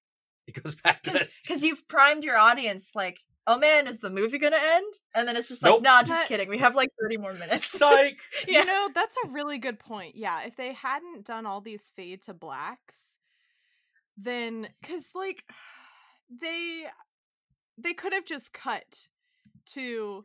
It 0.47 0.61
goes 0.63 0.75
back 0.75 1.03
to 1.05 1.11
this. 1.11 1.41
because 1.43 1.63
you've 1.63 1.87
primed 1.89 2.25
your 2.25 2.37
audience 2.37 2.93
like, 2.95 3.21
oh 3.47 3.57
man, 3.59 3.87
is 3.89 4.01
the 4.01 4.11
movie 4.11 4.39
gonna 4.39 4.59
end? 4.61 4.93
And 5.15 5.27
then 5.27 5.37
it's 5.37 5.49
just 5.49 5.63
Nope. 5.63 5.77
like, 5.77 5.83
nah, 5.85 6.03
just 6.03 6.23
But- 6.23 6.29
kidding. 6.29 6.49
We 6.49 6.59
have 6.59 6.75
like 6.75 6.91
thirty 7.01 7.17
more 7.17 7.33
minutes. 7.33 7.67
Psych. 7.79 8.21
yeah. 8.49 8.61
You 8.61 8.67
know, 8.67 8.89
that's 8.95 9.17
a 9.25 9.29
really 9.29 9.59
good 9.59 9.79
point. 9.79 10.17
Yeah, 10.17 10.43
if 10.45 10.57
they 10.57 10.73
hadn't 10.75 11.25
done 11.25 11.47
all 11.47 11.61
these 11.63 11.91
fade 11.97 12.23
to 12.25 12.35
blacks, 12.35 13.17
then 14.19 14.69
cuz 14.83 15.07
like 15.15 15.45
they 16.41 16.85
they 17.83 17.95
could 17.95 18.13
have 18.13 18.25
just 18.25 18.53
cut 18.53 19.09
to 19.67 20.25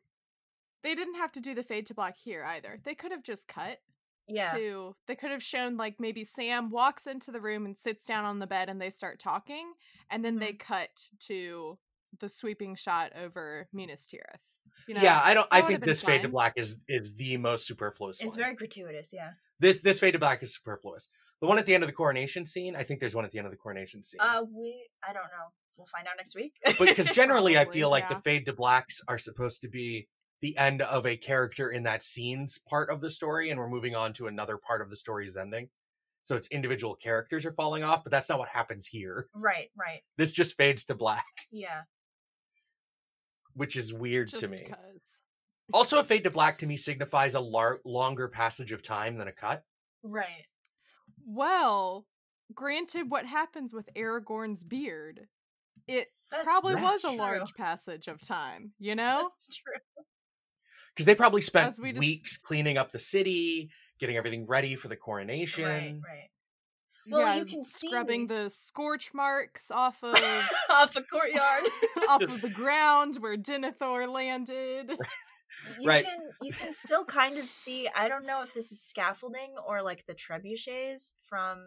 they 0.84 0.96
didn't 0.96 1.16
have 1.16 1.32
to 1.34 1.40
do 1.40 1.56
the 1.56 1.64
fade 1.64 1.86
to 1.88 1.94
black 1.94 2.16
here 2.18 2.44
either. 2.46 2.80
They 2.84 2.96
could 2.96 3.12
have 3.12 3.24
just 3.24 3.48
cut 3.48 3.80
yeah. 4.28 4.52
to 4.52 4.96
they 5.08 5.16
could 5.16 5.32
have 5.32 5.44
shown 5.44 5.78
like 5.78 5.96
maybe 6.00 6.24
Sam 6.24 6.70
walks 6.70 7.08
into 7.08 7.32
the 7.32 7.42
room 7.42 7.66
and 7.66 7.78
sits 7.78 8.06
down 8.06 8.26
on 8.26 8.40
the 8.40 8.48
bed 8.48 8.70
and 8.70 8.80
they 8.80 8.90
start 8.90 9.20
talking 9.20 9.74
and 10.10 10.24
then 10.24 10.40
they 10.40 10.54
mm-hmm. 10.54 10.74
cut 10.74 11.10
to 11.22 11.78
the 12.20 12.30
sweeping 12.30 12.76
shot 12.76 13.12
over 13.16 13.68
Minas 13.74 14.08
Tirith. 14.08 14.42
You 14.88 14.96
know? 14.96 15.02
yeah, 15.02 15.20
I 15.24 15.34
don't. 15.34 15.48
I 15.52 15.62
think 15.62 15.82
been 15.82 15.88
this 15.88 16.02
fade 16.02 16.22
to 16.24 16.30
black 16.30 16.54
is 16.58 16.84
is 16.88 17.16
the 17.16 17.38
most 17.38 17.68
superfluous 17.68 18.20
It's 18.20 18.30
one. 18.30 18.38
very 18.38 18.56
gratuitous. 18.56 19.10
Yeah. 19.14 19.32
This 19.60 19.80
this 19.82 20.00
fade 20.00 20.14
to 20.14 20.20
black 20.20 20.42
is 20.44 20.56
superfluous. 20.56 21.08
The 21.42 21.48
one 21.48 21.58
at 21.60 21.66
the 21.66 21.74
end 21.76 21.84
of 21.84 21.88
the 21.90 21.94
coronation 21.96 22.46
scene, 22.46 22.76
I 22.76 22.84
think 22.84 23.00
there's 23.00 23.16
one 23.16 23.26
at 23.26 23.32
the 23.32 23.38
end 23.38 23.46
of 23.48 23.52
the 23.52 23.58
coronation 23.58 24.04
scene. 24.04 24.20
Uh, 24.20 24.44
we. 24.52 24.88
I 25.08 25.14
don't 25.14 25.24
know. 25.24 25.52
We'll 25.78 25.88
find 25.88 26.08
out 26.08 26.14
next 26.18 26.36
week. 26.36 26.54
because 26.80 27.08
generally 27.12 27.58
I 27.58 27.66
feel 27.66 27.90
like 27.92 28.06
yeah. 28.10 28.16
the 28.16 28.22
fade 28.22 28.46
to 28.48 28.54
blacks 28.54 29.00
are 29.08 29.18
supposed 29.20 29.62
to 29.62 29.70
be 29.70 30.08
the 30.42 30.58
end 30.58 30.82
of 30.82 31.06
a 31.06 31.18
character 31.18 31.70
in 31.70 31.84
that 31.84 32.02
scene's 32.04 32.60
part 32.70 32.90
of 32.90 33.02
the 33.02 33.12
story 33.12 33.50
and 33.50 33.60
we're 33.60 33.70
moving 33.70 33.96
on 33.96 34.14
to 34.14 34.28
another 34.28 34.58
part 34.58 34.82
of 34.82 34.90
the 34.90 34.96
story's 34.96 35.38
ending. 35.38 35.70
So 36.24 36.36
it's 36.36 36.48
individual 36.50 36.96
characters 36.96 37.46
are 37.46 37.52
falling 37.52 37.84
off, 37.84 38.04
but 38.04 38.12
that's 38.12 38.28
not 38.28 38.38
what 38.40 38.50
happens 38.50 38.86
here. 38.88 39.30
right. 39.34 39.70
Right. 39.78 40.02
This 40.18 40.32
just 40.34 40.58
fades 40.58 40.84
to 40.86 40.96
black, 40.96 41.24
Yeah. 41.52 41.82
Which 43.58 43.76
is 43.76 43.94
weird 43.94 44.30
just 44.30 44.44
to 44.44 44.48
me. 44.50 44.72
Also 45.74 46.00
a 46.00 46.04
fade 46.06 46.24
to 46.24 46.32
black 46.32 46.60
to 46.60 46.66
me 46.66 46.78
signifies 46.78 47.36
a 47.36 47.42
lar- 47.42 47.80
longer 47.84 48.30
passage 48.30 48.72
of 48.72 48.82
time 48.82 49.18
than 49.18 49.28
a 49.28 49.34
cut. 49.34 49.64
Right. 50.02 50.46
Well, 51.26 52.06
granted, 52.54 53.12
what 53.12 53.26
happens 53.26 53.74
with 53.74 53.90
Aragorn's 53.94 54.64
beard, 54.64 55.28
it 55.86 56.08
That- 56.32 56.46
probably 56.46 56.76
was 56.76 57.02
that's 57.02 57.04
a 57.04 57.08
true. 57.10 57.18
large 57.18 57.54
passage 57.56 58.08
of 58.08 58.22
time, 58.26 58.72
you 58.80 58.96
know? 59.02 59.30
That's 59.34 59.58
true. 59.58 59.74
Because 60.96 61.06
they 61.06 61.16
probably 61.16 61.42
spent 61.42 61.78
we 61.82 61.90
just- 61.92 62.00
weeks 62.00 62.38
cleaning 62.38 62.78
up 62.78 62.94
the 62.94 63.00
city, 63.00 63.70
getting 64.00 64.16
everything 64.16 64.46
ready 64.48 64.76
for 64.76 64.88
the 64.88 64.96
coronation. 64.96 65.66
Right. 65.66 66.00
Right. 66.08 66.30
Well, 67.10 67.38
you 67.38 67.46
can 67.46 67.64
see- 67.64 67.88
scrubbing 67.88 68.28
the 68.28 68.50
scorch 68.50 69.14
marks 69.14 69.72
off 69.72 69.98
of 70.04 70.16
Off 70.70 70.94
the 70.94 71.04
courtyard. 71.04 71.64
off 72.10 72.22
of 72.22 72.42
the 72.42 72.50
ground 72.50 73.18
where 73.18 73.38
Denethor 73.38 74.12
landed. 74.12 74.98
You 75.80 75.88
Right. 75.88 76.06
can 76.06 76.20
you 76.42 76.52
can 76.54 76.72
still 76.74 77.04
kind 77.06 77.38
of 77.38 77.50
see. 77.50 77.88
I 77.96 78.10
don't 78.10 78.26
know 78.28 78.44
if 78.44 78.54
this 78.54 78.72
is 78.72 78.82
scaffolding 78.82 79.56
or 79.66 79.82
like 79.82 80.06
the 80.06 80.14
trebuchets 80.14 81.14
from 81.26 81.64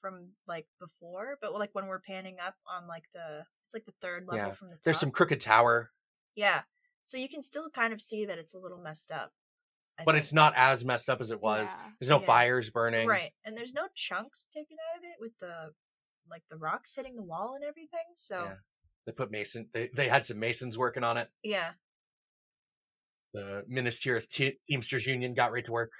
from 0.00 0.28
like 0.46 0.66
before, 0.80 1.36
but 1.42 1.52
like 1.52 1.70
when 1.72 1.86
we're 1.86 1.98
panning 2.00 2.36
up 2.44 2.54
on 2.66 2.86
like 2.86 3.04
the 3.12 3.44
it's 3.66 3.74
like 3.74 3.84
the 3.84 3.92
third 4.00 4.26
level 4.26 4.46
Yeah. 4.46 4.52
from 4.54 4.68
the 4.68 4.74
top. 4.76 4.82
There's 4.84 5.00
some 5.00 5.10
crooked 5.10 5.40
tower, 5.40 5.90
yeah. 6.36 6.62
So 7.02 7.18
you 7.18 7.28
can 7.28 7.42
still 7.42 7.68
kind 7.68 7.92
of 7.92 8.00
see 8.00 8.24
that 8.26 8.38
it's 8.38 8.54
a 8.54 8.58
little 8.58 8.78
messed 8.78 9.10
up. 9.10 9.32
I 10.00 10.04
but 10.04 10.12
think. 10.12 10.22
it's 10.22 10.32
not 10.32 10.52
as 10.56 10.84
messed 10.84 11.08
up 11.08 11.20
as 11.20 11.30
it 11.30 11.40
was. 11.40 11.68
Yeah. 11.72 11.90
There's 12.00 12.08
no 12.10 12.18
Yeah. 12.20 12.26
fires 12.26 12.70
burning. 12.70 13.06
right, 13.06 13.32
and 13.44 13.56
there's 13.56 13.72
no 13.72 13.88
chunks 13.94 14.46
taken 14.52 14.76
out 14.92 14.98
of 14.98 15.04
it 15.04 15.16
with 15.20 15.32
the 15.40 15.72
like 16.30 16.42
the 16.50 16.56
rocks 16.56 16.94
hitting 16.94 17.16
the 17.16 17.22
wall 17.22 17.54
and 17.54 17.64
everything. 17.64 18.04
So 18.14 18.44
Yeah. 18.44 18.56
They 19.06 19.12
put 19.12 19.30
mason. 19.30 19.68
They 19.72 19.88
they 19.94 20.08
had 20.08 20.24
some 20.24 20.38
masons 20.38 20.76
working 20.78 21.02
on 21.04 21.16
it. 21.16 21.28
yeah, 21.42 21.72
The 23.32 23.64
Minas 23.68 23.98
Tirith 24.00 24.28
Te- 24.28 24.58
Teamsters 24.68 25.06
Union 25.06 25.34
got 25.34 25.52
right 25.52 25.64
to 25.64 25.72
work. 25.72 25.92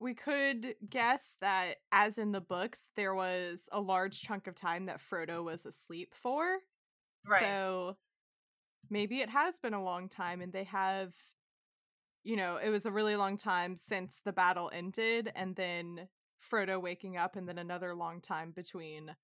We 0.00 0.14
could 0.14 0.74
guess 0.88 1.36
that, 1.40 1.76
as 1.92 2.18
in 2.18 2.32
the 2.32 2.40
books, 2.40 2.90
there 2.96 3.14
was 3.14 3.68
a 3.70 3.80
large 3.80 4.20
chunk 4.20 4.46
of 4.48 4.54
time 4.56 4.86
that 4.86 5.00
Frodo 5.00 5.44
was 5.44 5.64
asleep 5.64 6.12
for. 6.14 6.58
right. 7.24 7.40
So 7.40 7.96
maybe 8.90 9.20
it 9.20 9.28
has 9.28 9.60
been 9.60 9.74
a 9.74 9.82
long 9.82 10.08
time 10.08 10.40
and 10.42 10.52
they 10.52 10.64
have, 10.64 11.14
you 12.24 12.36
know, 12.36 12.56
it 12.56 12.70
was 12.70 12.86
a 12.86 12.90
really 12.92 13.16
long 13.16 13.36
time 13.36 13.76
since 13.76 14.20
the 14.24 14.32
battle 14.32 14.70
ended 14.72 15.30
and 15.34 15.56
then 15.56 16.08
Frodo 16.50 16.80
waking 16.80 17.16
up 17.16 17.36
and 17.36 17.48
then 17.48 17.58
another 17.58 17.94
long 17.94 18.20
time 18.20 18.50
between 18.52 19.14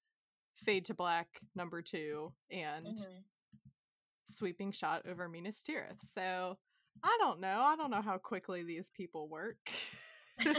Fade 0.57 0.85
to 0.87 0.95
Black 0.95 1.29
number 1.55 1.83
two 1.83 2.33
and 2.51 2.87
Mhm. 2.87 3.23
sweeping 4.27 4.73
shot 4.73 5.07
over 5.07 5.29
Minas 5.29 5.63
Tirith. 5.63 6.03
So 6.03 6.59
I 7.03 7.17
don't 7.21 7.41
know. 7.41 7.61
I 7.61 7.77
don't 7.77 7.91
know 7.91 8.03
how 8.03 8.19
quickly 8.19 8.63
these 8.65 8.91
people 8.91 9.29
work. 9.29 9.59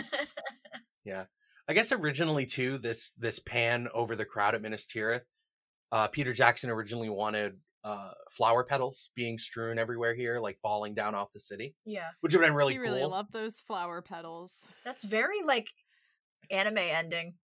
Yeah. 1.05 1.25
I 1.67 1.73
guess 1.73 1.91
originally 1.91 2.45
too 2.45 2.77
this 2.77 3.11
this 3.11 3.39
pan 3.39 3.87
over 3.93 4.15
the 4.15 4.25
crowd 4.25 4.55
at 4.55 4.61
Minas 4.61 4.85
Tirith. 4.85 5.21
Uh, 5.91 6.07
Peter 6.07 6.33
Jackson 6.33 6.69
originally 6.69 7.09
wanted 7.09 7.59
uh, 7.83 8.11
flower 8.29 8.63
petals 8.63 9.09
being 9.15 9.37
strewn 9.37 9.79
everywhere 9.79 10.13
here, 10.13 10.39
like 10.39 10.57
falling 10.61 10.93
down 10.93 11.15
off 11.15 11.31
the 11.33 11.39
city, 11.39 11.75
yeah, 11.85 12.09
which 12.21 12.33
would 12.33 12.41
have 12.41 12.49
been 12.49 12.55
really 12.55 12.73
you 12.73 12.81
cool. 12.81 12.91
really 12.91 13.05
love 13.05 13.31
those 13.31 13.61
flower 13.61 14.01
petals. 14.01 14.65
that's 14.83 15.05
very 15.05 15.41
like 15.45 15.67
anime 16.51 16.77
ending. 16.77 17.35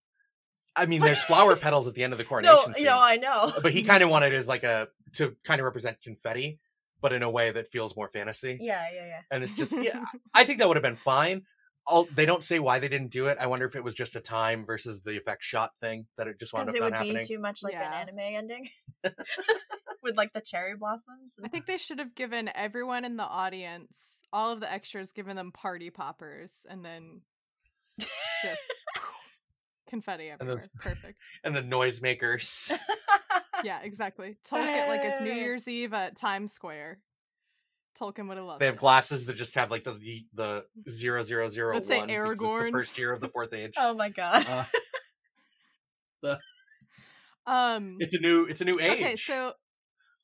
I 0.76 0.88
mean, 0.88 1.02
there's 1.02 1.22
flower 1.24 1.56
petals 1.66 1.88
at 1.88 1.94
the 1.94 2.04
end 2.04 2.12
of 2.12 2.20
the 2.20 2.26
coronation 2.26 2.56
No, 2.56 2.74
scene, 2.74 2.84
you 2.84 2.90
know, 2.90 3.00
I 3.00 3.16
know. 3.16 3.54
but 3.64 3.72
he 3.72 3.82
kind 3.84 4.04
of 4.04 4.10
wanted 4.10 4.34
it 4.34 4.38
as 4.38 4.48
like 4.48 4.64
a 4.64 4.90
to 5.14 5.36
kind 5.46 5.62
of 5.62 5.66
represent 5.66 6.02
confetti, 6.02 6.60
but 7.02 7.14
in 7.14 7.24
a 7.24 7.30
way 7.32 7.52
that 7.52 7.72
feels 7.72 7.96
more 7.96 8.10
fantasy. 8.10 8.58
yeah, 8.62 8.86
yeah, 8.94 9.06
yeah. 9.06 9.22
And 9.32 9.42
it's 9.44 9.54
just, 9.54 9.72
yeah, 9.82 10.04
I 10.34 10.44
think 10.44 10.60
that 10.60 10.68
would 10.68 10.76
have 10.76 10.84
been 10.84 10.98
fine. 10.98 11.44
I'll, 11.88 12.08
they 12.16 12.26
don't 12.26 12.44
say 12.44 12.60
why 12.60 12.80
they 12.80 12.88
didn't 12.88 13.12
do 13.12 13.28
it. 13.28 13.38
I 13.40 13.46
wonder 13.48 13.66
if 13.66 13.76
it 13.76 13.84
was 13.84 13.94
just 13.94 14.16
a 14.16 14.20
time 14.22 14.66
versus 14.66 15.02
the 15.02 15.16
effect 15.18 15.44
shot 15.44 15.78
thing 15.78 16.08
that 16.18 16.28
it 16.28 16.40
just 16.40 16.52
wound 16.54 16.66
Because 16.66 16.82
up 16.82 16.88
it 16.88 16.92
not 16.92 17.00
would 17.00 17.08
happening. 17.08 17.24
be 17.24 17.36
too 17.36 17.40
much 17.40 17.62
like 17.64 17.74
Yeah. 17.74 17.88
an 18.02 18.10
anime 18.10 18.20
ending 18.20 18.70
with 20.04 20.18
like 20.18 20.34
the 20.34 20.42
cherry 20.42 20.76
blossoms. 20.76 21.38
I 21.44 21.48
think 21.48 21.66
they 21.68 21.78
should 21.78 22.00
have 22.00 22.16
given 22.16 22.50
everyone 22.56 23.06
in 23.06 23.18
the 23.18 23.24
audience, 23.24 24.22
all 24.34 24.52
of 24.52 24.60
the 24.62 24.72
extras, 24.72 25.12
given 25.12 25.36
them 25.36 25.52
party 25.52 25.90
poppers, 25.92 26.66
and 26.70 26.84
then 26.84 27.22
just 28.00 28.62
confetti 29.90 30.30
everywhere. 30.30 30.56
those- 30.56 30.70
Perfect. 30.80 31.20
and 31.44 31.56
the 31.56 31.62
noisemakers. 31.62 32.72
Yeah, 33.64 33.80
exactly. 33.84 34.38
Talk 34.44 34.60
it 34.68 34.90
like 34.90 35.02
it's 35.04 35.22
New 35.22 35.32
Year's 35.32 35.68
Eve 35.68 35.94
at 35.94 36.18
Times 36.18 36.52
Square. 36.54 37.00
Tolkien 38.00 38.28
would 38.28 38.38
have 38.38 38.46
loved 38.46 38.62
They 38.62 38.66
have 38.66 38.76
it. 38.76 38.80
glasses 38.80 39.26
that 39.26 39.36
just 39.36 39.56
have 39.56 39.72
like 39.72 39.84
the 39.84 39.94
the, 40.34 40.66
the 40.84 40.92
zero 40.92 41.24
zero 41.24 41.50
zero 41.50 41.68
one. 41.70 41.76
Let's 41.76 41.88
say 41.88 42.06
because 42.06 42.32
it's 42.32 42.42
the 42.42 42.48
Aragorn. 42.48 42.72
first 42.72 42.98
year 42.98 43.12
of 43.14 43.22
the 43.22 43.30
fourth 43.34 43.54
age. 43.54 43.74
oh 43.78 43.94
my 43.94 44.10
god. 44.10 44.46
Uh, 46.24 46.36
Um. 47.48 47.98
it's 48.00 48.16
a 48.16 48.20
new 48.20 48.46
it's 48.46 48.62
a 48.62 48.66
new 48.66 48.80
age. 48.80 48.94
Okay, 49.04 49.16
so 49.18 49.54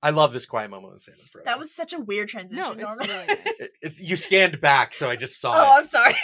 I 0.01 0.10
love 0.10 0.34
this 0.34 0.48
quiet 0.48 0.72
moment 0.72 1.00
Sam 1.01 1.13
and 1.20 1.24
Frodo. 1.30 1.46
that 1.46 1.60
was 1.60 1.72
such 1.72 1.94
a 1.94 2.00
weird 2.00 2.30
transition. 2.30 2.58
no, 2.58 2.72
it's 2.72 2.98
really 2.98 3.13
nice. 3.28 3.38
It- 3.60 3.72
it's 3.84 4.00
you 4.00 4.18
scanned 4.18 4.60
back, 4.60 4.96
so 4.96 5.08
I 5.10 5.16
just 5.16 5.40
saw 5.40 5.54
oh, 5.56 5.75
it. 5.75 5.78
I'm 5.78 5.84
sorry. 5.86 6.16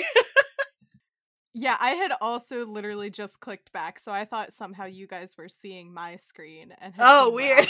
Yeah, 1.60 1.76
I 1.80 1.92
had 1.92 2.12
also 2.22 2.66
literally 2.68 3.10
just 3.10 3.40
clicked 3.40 3.72
back, 3.74 3.98
so 3.98 4.12
I 4.12 4.26
thought 4.26 4.54
somehow 4.54 4.86
you 4.86 5.08
guys 5.08 5.36
were 5.38 5.50
seeing 5.50 5.92
my 5.92 6.16
screen 6.18 6.72
and 6.80 6.94
oh, 7.00 7.32
weird. 7.32 7.68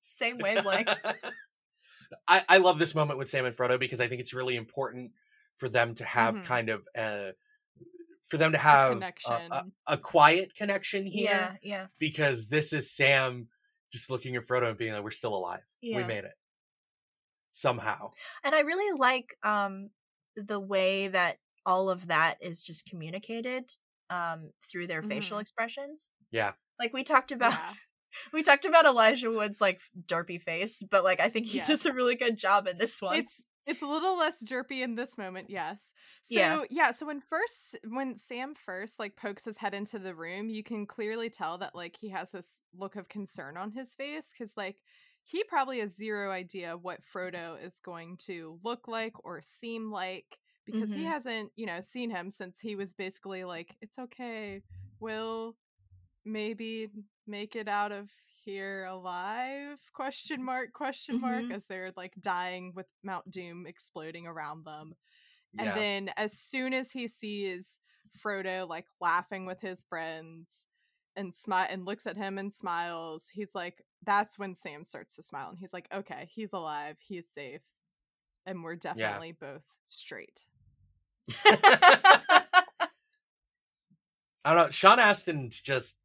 Same 0.00 0.38
wavelength. 0.38 0.88
I, 2.28 2.42
I 2.48 2.58
love 2.58 2.78
this 2.78 2.94
moment 2.94 3.18
with 3.18 3.30
Sam 3.30 3.44
and 3.46 3.56
Frodo 3.56 3.78
because 3.78 4.00
I 4.00 4.06
think 4.08 4.20
it's 4.20 4.34
really 4.34 4.56
important 4.56 5.12
for 5.56 5.68
them 5.68 5.94
to 5.96 6.04
have 6.04 6.42
Mhm. 6.42 6.42
kind 6.42 6.68
of 6.70 6.86
uh 6.96 7.32
for 8.24 8.38
them 8.38 8.52
to 8.52 8.58
have 8.58 9.04
a, 9.24 9.40
a, 9.52 9.62
a 9.88 9.98
quiet 9.98 10.54
connection 10.54 11.06
here 11.06 11.52
Yeah, 11.52 11.56
yeah, 11.62 11.88
because 11.98 12.48
this 12.48 12.72
is 12.72 12.90
Sam 12.90 13.48
just 13.92 14.10
looking 14.10 14.36
at 14.36 14.44
Frodo 14.44 14.70
and 14.70 14.78
being 14.78 14.92
like, 14.92 15.04
"We're 15.04 15.10
still 15.10 15.34
alive. 15.36 15.62
yeah. 15.80 15.92
We 15.92 16.04
made 16.04 16.24
it 16.24 16.34
somehow." 17.52 18.12
and 18.42 18.54
I 18.54 18.60
really 18.60 18.96
like 18.98 19.36
um 19.42 19.90
the 20.36 20.60
way 20.60 21.08
that 21.08 21.38
all 21.66 21.88
of 21.90 22.08
that 22.08 22.38
is 22.42 22.62
just 22.62 22.86
communicated 22.86 23.70
um 24.10 24.50
through 24.70 24.86
their 24.86 25.02
facial 25.02 25.38
Mhm. 25.38 25.38
expressions. 25.38 26.10
Yeah. 26.30 26.54
Like 26.80 26.92
we 26.94 27.04
talked 27.04 27.32
about 27.32 27.54
Yeah. 27.56 27.74
We 28.32 28.42
talked 28.42 28.64
about 28.64 28.86
Elijah 28.86 29.30
Wood's 29.30 29.60
like 29.60 29.80
derpy 30.06 30.40
face, 30.40 30.82
but 30.90 31.04
like 31.04 31.20
I 31.20 31.28
think 31.28 31.46
he 31.46 31.58
Yes. 31.58 31.68
does 31.68 31.86
a 31.86 31.92
really 31.92 32.16
good 32.16 32.36
job 32.36 32.66
in 32.66 32.78
this 32.78 33.00
one. 33.02 33.16
It's 33.16 33.44
it's 33.66 33.80
a 33.80 33.86
little 33.86 34.18
less 34.18 34.44
jerpy 34.44 34.82
in 34.82 34.94
this 34.94 35.16
moment, 35.16 35.48
yes. 35.48 35.94
So 36.22 36.34
Yeah. 36.34 36.62
yeah. 36.68 36.90
so 36.90 37.06
when 37.06 37.20
first 37.22 37.76
when 37.88 38.16
Sam 38.18 38.54
first 38.54 38.98
like 38.98 39.16
pokes 39.16 39.44
his 39.46 39.56
head 39.56 39.72
into 39.74 39.98
the 39.98 40.14
room, 40.14 40.50
you 40.50 40.62
can 40.62 40.86
clearly 40.86 41.30
tell 41.30 41.56
that 41.58 41.74
like 41.74 41.96
he 41.96 42.10
has 42.10 42.30
this 42.32 42.60
look 42.76 42.96
of 42.96 43.08
concern 43.08 43.56
on 43.56 43.70
his 43.70 43.94
face 43.94 44.30
cuz 44.36 44.54
like 44.56 44.76
he 45.26 45.42
probably 45.44 45.80
has 45.80 45.96
zero 45.96 46.30
idea 46.30 46.76
what 46.76 47.00
Frodo 47.02 47.56
is 47.64 47.78
going 47.82 48.18
to 48.26 48.60
look 48.62 48.86
like 48.86 49.14
or 49.24 49.40
seem 49.40 49.90
like 49.90 50.38
because 50.66 50.92
he 50.92 51.02
Mhm. 51.04 51.08
hasn't, 51.10 51.52
you 51.56 51.64
know, 51.64 51.80
seen 51.80 52.10
him 52.10 52.30
since 52.30 52.60
he 52.60 52.76
was 52.76 52.92
basically 52.92 53.44
like 53.44 53.74
it's 53.80 53.98
okay. 53.98 54.62
We'll 55.00 55.56
maybe 56.26 56.90
make 57.26 57.56
it 57.56 57.68
out 57.68 57.92
of 57.92 58.08
here 58.44 58.84
alive? 58.84 59.78
Question 59.92 60.42
mark 60.42 60.72
question 60.72 61.20
mark 61.20 61.44
Mhm. 61.44 61.54
as 61.54 61.66
they're 61.66 61.92
like 61.96 62.14
dying 62.20 62.72
with 62.74 62.86
mount 63.02 63.30
doom 63.30 63.66
exploding 63.66 64.26
around 64.26 64.64
them. 64.64 64.94
And 65.58 65.68
then 65.76 66.10
as 66.16 66.38
soon 66.38 66.74
as 66.74 66.90
he 66.90 67.08
sees 67.08 67.80
frodo 68.18 68.68
like 68.68 68.86
laughing 69.00 69.46
with 69.46 69.60
his 69.60 69.82
friends 69.84 70.66
and 71.16 71.34
smile 71.34 71.66
and 71.70 71.84
looks 71.84 72.06
at 72.06 72.16
him 72.16 72.38
and 72.38 72.52
smiles 72.52 73.28
he's 73.32 73.54
like 73.54 73.84
that's 74.04 74.38
when 74.38 74.54
sam 74.54 74.84
starts 74.84 75.16
to 75.16 75.22
smile 75.22 75.48
and 75.48 75.58
he's 75.58 75.72
like 75.72 75.88
okay 75.92 76.28
he's 76.30 76.52
alive 76.52 76.96
he's 77.00 77.26
safe 77.28 77.62
and 78.46 78.62
we're 78.62 78.76
definitely 78.76 79.32
both 79.32 79.62
straight. 79.88 80.46
I 81.44 82.88
don't 84.44 84.56
know. 84.56 84.70
Sean 84.70 84.98
Astin's 84.98 85.60
just 85.60 85.96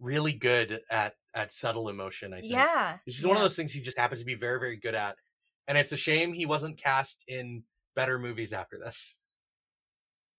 really 0.00 0.32
good 0.34 0.80
at 0.90 1.14
at 1.34 1.52
subtle 1.52 1.88
emotion. 1.88 2.32
I 2.32 2.40
think. 2.40 2.52
yeah. 2.52 2.98
It's 3.06 3.16
just 3.16 3.26
one 3.26 3.36
of 3.36 3.42
those 3.42 3.56
things 3.56 3.72
he 3.72 3.80
just 3.80 3.98
happens 3.98 4.20
to 4.20 4.26
be 4.26 4.34
very, 4.34 4.58
very 4.58 4.76
good 4.76 4.94
at. 4.94 5.16
And 5.68 5.76
it's 5.76 5.92
a 5.92 5.96
shame 5.96 6.32
he 6.32 6.46
wasn't 6.46 6.80
cast 6.82 7.24
in 7.28 7.64
better 7.94 8.18
movies 8.18 8.52
after 8.52 8.78
this. 8.78 9.20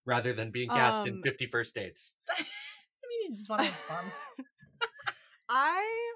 Rather 0.05 0.31
than 0.33 0.51
being 0.51 0.69
cast 0.69 1.05
in 1.05 1.15
Um, 1.15 1.21
50 1.23 1.47
First 1.47 1.75
Dates. 1.75 2.15
I 2.31 2.39
mean, 2.39 3.23
you 3.23 3.29
just 3.31 3.49
want 3.49 3.61
to 3.63 3.67
have 3.67 3.75
fun. 3.75 4.05
I 5.49 6.11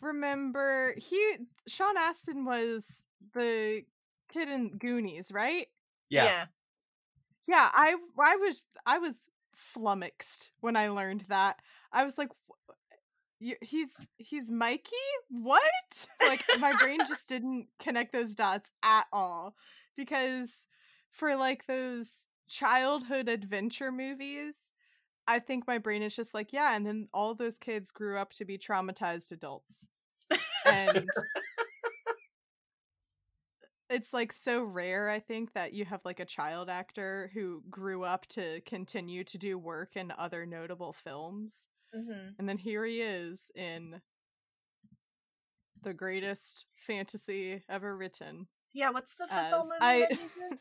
remember 0.00 0.94
he 0.96 1.36
Sean 1.66 1.96
Astin 1.96 2.44
was 2.44 3.04
the 3.34 3.82
kid 4.32 4.48
in 4.48 4.76
Goonies, 4.78 5.32
right? 5.32 5.66
Yeah. 6.10 6.46
Yeah, 7.46 7.70
I 7.72 7.96
I 8.18 8.36
was 8.36 8.64
I 8.84 8.98
was 8.98 9.14
flummoxed 9.54 10.50
when 10.60 10.76
I 10.76 10.88
learned 10.88 11.24
that. 11.28 11.56
I 11.92 12.04
was 12.04 12.18
like 12.18 12.28
"Wh- 12.45 12.45
you- 13.40 13.56
he's 13.62 14.06
he's 14.18 14.50
Mikey? 14.50 14.90
What? 15.30 15.62
Like 16.22 16.42
my 16.58 16.72
brain 16.80 16.98
just 17.08 17.28
didn't 17.28 17.68
connect 17.78 18.12
those 18.12 18.34
dots 18.34 18.70
at 18.82 19.06
all 19.12 19.54
because 19.96 20.66
for 21.10 21.36
like 21.36 21.66
those 21.66 22.26
childhood 22.48 23.28
adventure 23.28 23.92
movies, 23.92 24.54
I 25.26 25.38
think 25.40 25.66
my 25.66 25.78
brain 25.78 26.02
is 26.02 26.16
just 26.16 26.34
like, 26.34 26.52
yeah, 26.52 26.76
and 26.76 26.86
then 26.86 27.08
all 27.14 27.34
those 27.34 27.58
kids 27.58 27.90
grew 27.92 28.18
up 28.18 28.32
to 28.34 28.44
be 28.44 28.58
traumatized 28.58 29.32
adults. 29.32 29.86
And 30.66 31.08
it's 33.88 34.12
like 34.12 34.32
so 34.32 34.62
rare, 34.64 35.08
I 35.08 35.20
think, 35.20 35.52
that 35.52 35.72
you 35.72 35.84
have 35.84 36.00
like 36.04 36.18
a 36.20 36.24
child 36.24 36.68
actor 36.68 37.30
who 37.34 37.62
grew 37.70 38.02
up 38.04 38.26
to 38.30 38.60
continue 38.62 39.22
to 39.24 39.38
do 39.38 39.56
work 39.58 39.96
in 39.96 40.12
other 40.18 40.44
notable 40.44 40.92
films. 40.92 41.68
Hmm 41.94 42.28
And 42.38 42.48
then 42.48 42.58
here 42.58 42.84
he 42.84 43.00
is 43.00 43.50
in 43.54 44.00
the 45.82 45.94
greatest 45.94 46.66
fantasy 46.86 47.62
ever 47.68 47.96
written. 47.96 48.48
Yeah, 48.72 48.90
what's 48.90 49.14
the 49.14 49.26
football 49.28 49.64
movie? 49.64 49.76
I-? 49.80 50.18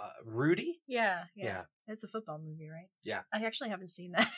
Uh, 0.00 0.10
Rudy? 0.24 0.78
yeah, 0.86 1.24
yeah, 1.34 1.44
Yeah. 1.44 1.62
It's 1.88 2.04
a 2.04 2.08
football 2.08 2.38
movie, 2.38 2.68
right? 2.68 2.86
Yeah. 3.02 3.22
I 3.34 3.44
actually 3.44 3.70
haven't 3.70 3.90
seen 3.90 4.12
that 4.12 4.30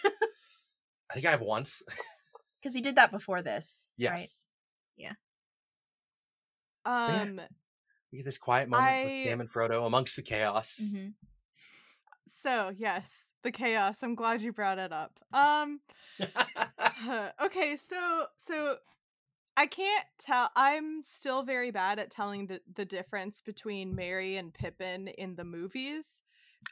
I 1.10 1.14
think 1.14 1.26
I 1.26 1.30
have 1.32 1.42
once. 1.42 1.82
because 2.62 2.74
he 2.74 2.80
did 2.80 2.96
that 2.96 3.10
before 3.12 3.42
this. 3.42 3.86
yes. 3.98 4.44
yeah. 4.96 5.12
Um 6.86 7.40
We 8.10 8.18
get 8.18 8.24
this 8.24 8.38
quiet 8.38 8.70
moment 8.70 8.86
I- 8.96 9.04
with 9.04 9.18
Sam 9.18 9.40
and 9.40 9.50
Frodo 9.52 9.86
amongst 9.86 10.16
the 10.16 10.22
chaos. 10.22 10.80
Right? 10.94 11.02
hmm 11.02 11.08
so 12.28 12.72
yes, 12.76 13.29
the 13.42 13.50
chaos. 13.50 14.02
I'm 14.02 14.14
glad 14.14 14.42
you 14.42 14.52
brought 14.52 14.78
it 14.78 14.92
up. 14.92 15.18
Um 15.32 15.80
okay, 17.44 17.76
so 17.76 18.26
so 18.36 18.76
I 19.56 19.66
can't 19.66 20.06
tell. 20.18 20.50
I'm 20.56 21.02
still 21.02 21.42
very 21.42 21.70
bad 21.70 21.98
at 21.98 22.10
telling 22.10 22.46
the, 22.46 22.60
the 22.74 22.84
difference 22.84 23.42
between 23.42 23.94
Merry 23.94 24.36
and 24.36 24.54
Pippin 24.54 25.08
in 25.08 25.36
the 25.36 25.44
movies. 25.44 26.22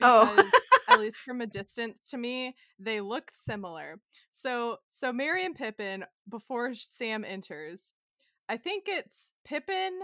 Oh. 0.01 0.49
at 0.89 0.99
least 1.01 1.19
from 1.19 1.41
a 1.41 1.47
distance 1.47 1.99
to 2.11 2.19
me, 2.19 2.55
they 2.79 3.01
look 3.01 3.31
similar. 3.35 4.01
So 4.31 4.79
so 4.89 5.13
Merry 5.13 5.45
and 5.45 5.55
Pippin 5.55 6.05
before 6.29 6.75
Sam 6.75 7.25
enters, 7.25 7.93
I 8.49 8.57
think 8.57 8.85
it's 8.87 9.33
Pippin 9.45 10.01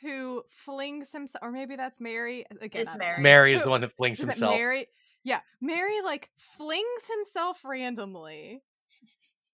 who 0.00 0.42
flings 0.50 1.12
himself, 1.12 1.42
or 1.42 1.50
maybe 1.50 1.76
that's 1.76 1.98
Merry. 2.00 2.44
Again, 2.60 2.82
It's 2.82 2.94
I 2.94 2.98
know. 2.98 3.04
Merry. 3.04 3.22
Merry 3.22 3.54
is 3.54 3.64
the 3.64 3.70
one 3.70 3.80
that 3.80 3.92
flings 3.96 4.20
himself. 4.20 4.54
Merry? 4.54 4.86
Yeah, 5.24 5.40
Merry 5.60 6.02
like 6.02 6.30
flings 6.38 7.08
himself 7.10 7.64
randomly 7.64 8.62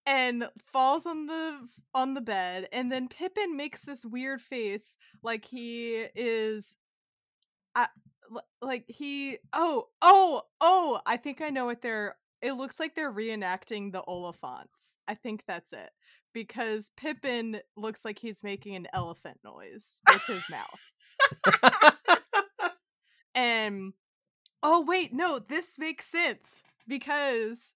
and 0.07 0.49
falls 0.73 1.07
on 1.07 1.27
the 1.27 1.69
on 1.95 2.15
the 2.15 2.21
bed, 2.21 2.69
and 2.73 2.91
then 2.91 3.09
Pippin 3.09 3.57
makes 3.57 3.85
this 3.85 4.05
weird 4.05 4.41
face, 4.41 4.97
like 5.23 5.45
he 5.45 6.07
is, 6.15 6.77
I, 7.75 7.89
l- 8.35 8.47
like 8.63 8.85
he. 8.89 9.39
Oh, 9.53 9.89
oh, 10.03 10.43
oh! 10.61 11.01
I 11.07 11.17
think 11.17 11.41
I 11.41 11.51
know 11.51 11.67
what 11.67 11.83
they're. 11.83 12.17
It 12.43 12.53
looks 12.53 12.81
like 12.81 12.95
they're 12.95 13.13
reenacting 13.13 13.93
the 13.93 14.03
Oliphaunts. 14.03 14.97
I 15.07 15.15
think 15.15 15.45
that's 15.47 15.73
it 15.73 15.91
because 16.33 16.91
Pippin 16.97 17.61
looks 17.77 18.05
like 18.05 18.19
he's 18.19 18.43
making 18.43 18.77
an 18.77 18.89
elephant 18.93 19.39
noise 19.45 20.01
with 20.11 20.23
his 20.27 20.43
mouth. 20.51 21.93
And 23.35 23.93
oh 24.63 24.81
wait, 24.81 25.13
no, 25.13 25.39
this 25.39 25.79
makes 25.79 26.07
sense 26.07 26.63
because 26.87 27.73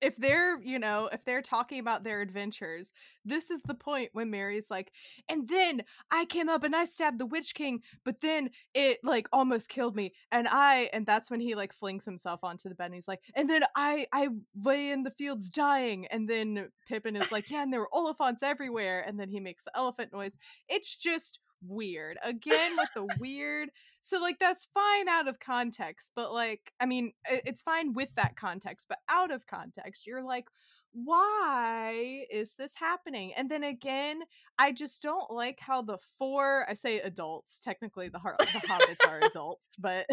if 0.00 0.16
they're, 0.16 0.60
you 0.62 0.78
know, 0.78 1.08
if 1.12 1.24
they're 1.24 1.42
talking 1.42 1.78
about 1.78 2.04
their 2.04 2.20
adventures, 2.20 2.92
this 3.24 3.50
is 3.50 3.60
the 3.66 3.74
point 3.74 4.10
when 4.12 4.30
Merry's 4.30 4.70
like, 4.70 4.92
and 5.28 5.46
then 5.48 5.82
I 6.10 6.24
came 6.24 6.48
up 6.48 6.64
and 6.64 6.74
I 6.74 6.86
stabbed 6.86 7.18
the 7.18 7.26
Witch 7.26 7.54
King, 7.54 7.80
but 8.04 8.20
then 8.20 8.50
it 8.74 8.98
like 9.04 9.28
almost 9.32 9.68
killed 9.68 9.96
me. 9.96 10.14
And 10.32 10.48
I 10.48 10.88
and 10.92 11.04
that's 11.06 11.30
when 11.30 11.40
he 11.40 11.54
like 11.54 11.72
flings 11.72 12.04
himself 12.04 12.40
onto 12.42 12.68
the 12.68 12.74
bed 12.74 12.86
and 12.86 12.94
he's 12.94 13.08
like, 13.08 13.20
and 13.34 13.48
then 13.48 13.64
I 13.76 14.06
I 14.12 14.28
lay 14.62 14.90
in 14.90 15.02
the 15.02 15.10
fields 15.10 15.48
dying. 15.48 16.06
And 16.06 16.28
then 16.28 16.68
Pippin 16.88 17.16
is 17.16 17.30
like, 17.30 17.50
yeah, 17.50 17.62
and 17.62 17.72
there 17.72 17.80
were 17.80 17.90
Oliphaunts 17.92 18.42
everywhere. 18.42 19.04
And 19.06 19.18
then 19.20 19.28
he 19.28 19.40
makes 19.40 19.64
the 19.64 19.76
elephant 19.76 20.12
noise. 20.12 20.36
It's 20.68 20.96
just 20.96 21.40
weird. 21.62 22.18
Again 22.22 22.76
with 22.76 22.88
the 22.94 23.06
weird 23.18 23.70
so 24.02 24.20
like 24.20 24.38
that's 24.38 24.68
fine 24.72 25.08
out 25.08 25.28
of 25.28 25.40
context, 25.40 26.12
but 26.16 26.32
like 26.32 26.72
I 26.80 26.86
mean 26.86 27.12
it's 27.28 27.60
fine 27.60 27.92
with 27.92 28.14
that 28.16 28.36
context, 28.36 28.86
but 28.88 28.98
out 29.08 29.30
of 29.30 29.46
context, 29.46 30.06
you're 30.06 30.24
like 30.24 30.46
why 30.92 32.24
is 32.30 32.54
this 32.54 32.74
happening? 32.74 33.32
And 33.36 33.48
then 33.48 33.62
again, 33.62 34.22
I 34.58 34.72
just 34.72 35.02
don't 35.02 35.30
like 35.30 35.58
how 35.60 35.82
the 35.82 35.98
four 36.18 36.66
I 36.68 36.74
say 36.74 37.00
adults, 37.00 37.60
technically 37.60 38.08
the 38.08 38.18
har- 38.18 38.36
the 38.38 38.44
hobbits 38.68 39.08
are 39.08 39.20
adults, 39.20 39.76
but 39.78 40.06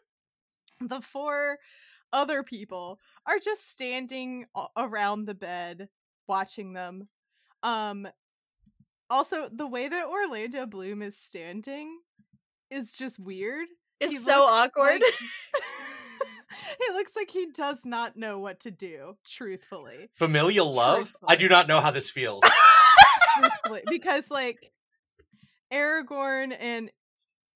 the 0.80 1.00
four 1.00 1.58
other 2.12 2.42
people 2.42 2.98
are 3.26 3.38
just 3.38 3.70
standing 3.70 4.46
around 4.76 5.26
the 5.26 5.34
bed 5.34 5.88
watching 6.28 6.72
them. 6.72 7.08
Um 7.62 8.08
also 9.10 9.48
the 9.52 9.66
way 9.66 9.88
that 9.88 10.06
Orlando 10.06 10.66
Bloom 10.66 11.02
is 11.02 11.18
standing 11.18 11.98
is 12.70 12.92
just 12.92 13.18
weird. 13.18 13.66
It's 14.00 14.12
He 14.12 14.18
so 14.18 14.42
awkward. 14.44 15.00
like- 15.02 15.02
it 16.80 16.94
looks 16.94 17.14
like 17.16 17.30
he 17.30 17.46
does 17.54 17.84
not 17.84 18.16
know 18.16 18.38
what 18.38 18.60
to 18.60 18.70
do, 18.70 19.16
truthfully. 19.26 20.08
Familial 20.14 20.72
love? 20.72 21.14
I 21.26 21.36
do 21.36 21.48
not 21.48 21.68
know 21.68 21.80
how 21.80 21.90
this 21.90 22.10
feels. 22.10 22.42
Because 23.88 24.30
like 24.30 24.70
Aragorn 25.72 26.54
and 26.58 26.90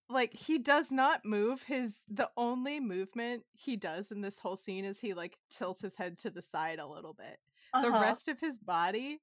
like 0.08 0.32
he 0.32 0.58
does 0.58 0.90
not 0.90 1.24
move 1.24 1.62
his 1.62 2.02
the 2.08 2.30
only 2.36 2.80
movement 2.80 3.42
he 3.52 3.76
does 3.76 4.10
in 4.10 4.20
this 4.20 4.38
whole 4.38 4.56
scene 4.56 4.84
is 4.84 5.00
he 5.00 5.12
like 5.14 5.36
tilts 5.50 5.82
his 5.82 5.96
head 5.96 6.18
to 6.20 6.30
the 6.30 6.40
side 6.42 6.78
a 6.78 6.86
little 6.86 7.14
bit. 7.14 7.38
The 7.82 7.88
Uh-huh. 7.88 8.00
rest 8.00 8.28
of 8.28 8.38
his 8.40 8.58
body 8.58 9.20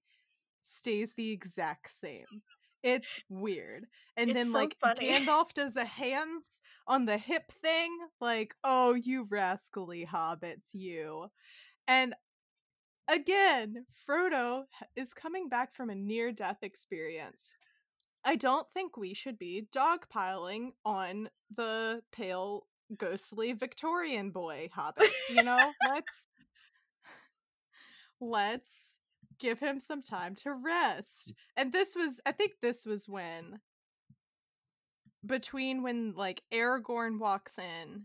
stays 0.62 1.14
the 1.16 1.32
exact 1.32 1.90
same. 1.92 2.26
It's 2.84 3.22
weird. 3.30 3.86
And 4.18 4.30
It's 4.30 4.40
then 4.40 4.48
so 4.48 4.58
like 4.60 4.78
funny. 4.80 5.10
Gandalf 5.10 5.54
does 5.54 5.76
a 5.76 5.86
hands 5.86 6.60
on 6.88 7.06
the 7.06 7.18
hip 7.18 7.52
thing, 7.62 7.96
like, 8.20 8.56
oh 8.64 8.94
you 8.94 9.28
rascally 9.30 10.06
hobbits, 10.06 10.74
you. 10.74 11.28
And 11.88 12.16
again, 13.08 13.86
Frodo 14.08 14.64
is 14.96 15.14
coming 15.14 15.48
back 15.50 15.74
from 15.74 15.90
a 15.90 15.96
near 15.96 16.32
death 16.32 16.60
experience. 16.64 17.54
I 18.24 18.36
don't 18.36 18.68
think 18.74 18.98
we 18.98 19.14
should 19.14 19.38
be 19.40 19.68
dogpiling 19.76 20.72
on 20.86 21.30
the 21.56 22.02
pale, 22.12 22.68
ghostly 22.98 23.54
Victorian 23.54 24.32
boy 24.32 24.70
hobbit. 24.74 25.10
You 25.30 25.44
know, 25.44 25.72
let's 25.88 26.28
let's 28.22 28.98
give 29.42 29.60
him 29.60 29.80
some 29.82 30.02
time 30.02 30.36
to 30.36 30.54
rest. 30.54 31.34
And 31.58 31.74
this 31.74 31.96
was, 31.96 32.22
I 32.26 32.32
think, 32.32 32.54
this 32.62 32.86
was 32.86 33.10
when 33.10 33.60
between 35.26 35.84
when 35.84 36.14
like 36.16 36.42
Aragorn 36.54 37.20
walks 37.20 37.60
in 37.60 38.04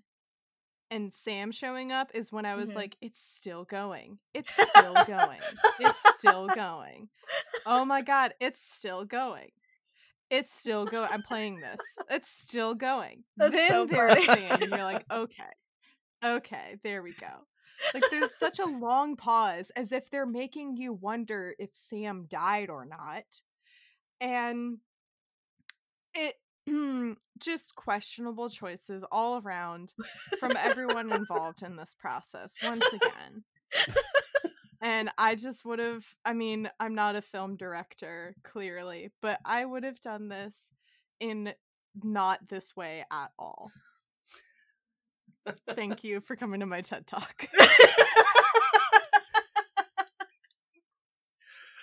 and 0.91 1.13
Sam 1.13 1.51
showing 1.51 1.91
up 1.93 2.11
is 2.15 2.31
when 2.31 2.45
I 2.45 2.55
was 2.55 2.73
Mhm. 2.73 2.77
like, 2.77 2.97
it's 3.01 3.21
still 3.21 3.65
going. 3.65 4.19
It's 4.35 4.53
still 4.53 4.95
going. 5.07 5.41
It's 5.81 6.15
still 6.17 6.47
going. 6.55 7.09
Oh 7.65 7.85
my 7.85 8.03
god, 8.03 8.35
it's 8.41 8.61
still 8.61 9.05
going. 9.05 9.51
It's 10.31 10.53
still 10.53 10.85
going. 10.85 11.09
I'm 11.11 11.23
playing 11.23 11.61
this. 11.61 11.81
It's 12.11 12.29
still 12.29 12.75
going. 12.75 13.25
That's 13.37 13.55
then 13.55 13.69
so 13.71 13.87
there's. 13.87 14.25
Sam, 14.27 14.63
and 14.63 14.71
you're 14.73 14.85
like, 14.85 15.05
okay, 15.11 15.45
okay, 16.25 16.77
there 16.83 17.03
we 17.03 17.13
go. 17.15 17.47
Like 17.95 18.05
there's 18.11 18.37
such 18.37 18.59
a 18.59 18.67
long 18.67 19.17
pause, 19.17 19.71
as 19.77 19.93
if 19.93 20.11
they're 20.11 20.27
making 20.27 20.77
you 20.77 20.93
wonder 20.93 21.55
if 21.59 21.71
Sam 21.73 22.27
died 22.29 22.71
or 22.71 22.85
not, 22.85 23.25
and 24.21 24.79
it 26.15 26.37
just 27.39 27.75
questionable 27.75 28.51
choices 28.51 29.05
all 29.13 29.41
around 29.41 29.93
from 30.41 30.57
everyone 30.57 31.13
involved 31.13 31.63
in 31.63 31.77
this 31.77 31.95
process 31.99 32.55
once 32.63 32.85
again. 32.93 33.45
And 34.83 35.11
I 35.17 35.35
just 35.35 35.65
would 35.65 35.79
have, 35.79 36.05
I 36.25 36.33
mean, 36.33 36.69
I'm 36.79 36.95
not 36.95 37.17
a 37.17 37.23
film 37.23 37.57
director, 37.57 38.35
clearly, 38.45 39.11
but 39.23 39.41
I 39.45 39.65
would 39.65 39.85
have 39.85 40.01
done 40.01 40.29
this 40.29 40.71
in 41.19 41.55
not 42.03 42.49
this 42.49 42.77
way 42.77 43.05
at 43.11 43.31
all. 43.39 43.71
Thank 45.69 46.05
you 46.05 46.21
for 46.21 46.37
coming 46.37 46.61
to 46.61 46.67
my 46.67 46.81
TED 46.81 47.07
Talk. 47.07 47.49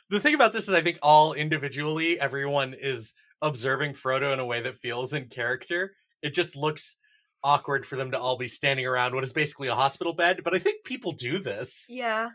The 0.10 0.19
thing 0.19 0.36
about 0.36 0.54
this 0.54 0.67
is, 0.67 0.76
I 0.76 0.82
think 0.82 0.99
all 1.02 1.34
individually, 1.34 2.19
everyone 2.19 2.76
is 2.80 3.13
observing 3.41 3.93
Frodo 3.93 4.32
in 4.32 4.39
a 4.39 4.45
way 4.45 4.62
that 4.62 4.76
feels 4.76 5.13
in 5.13 5.28
character. 5.28 5.95
It 6.21 6.36
just 6.36 6.56
looks 6.56 6.97
awkward 7.43 7.84
for 7.86 7.95
them 7.95 8.12
to 8.12 8.19
all 8.19 8.38
be 8.38 8.47
standing 8.47 8.86
around 8.86 9.15
what 9.15 9.23
is 9.23 9.34
basically 9.34 9.69
a 9.69 9.76
hospital 9.76 10.13
bed. 10.13 10.41
But 10.43 10.54
I 10.54 10.60
think 10.60 10.84
people 10.86 11.13
do 11.13 11.39
this. 11.39 11.88
yeah. 11.89 12.30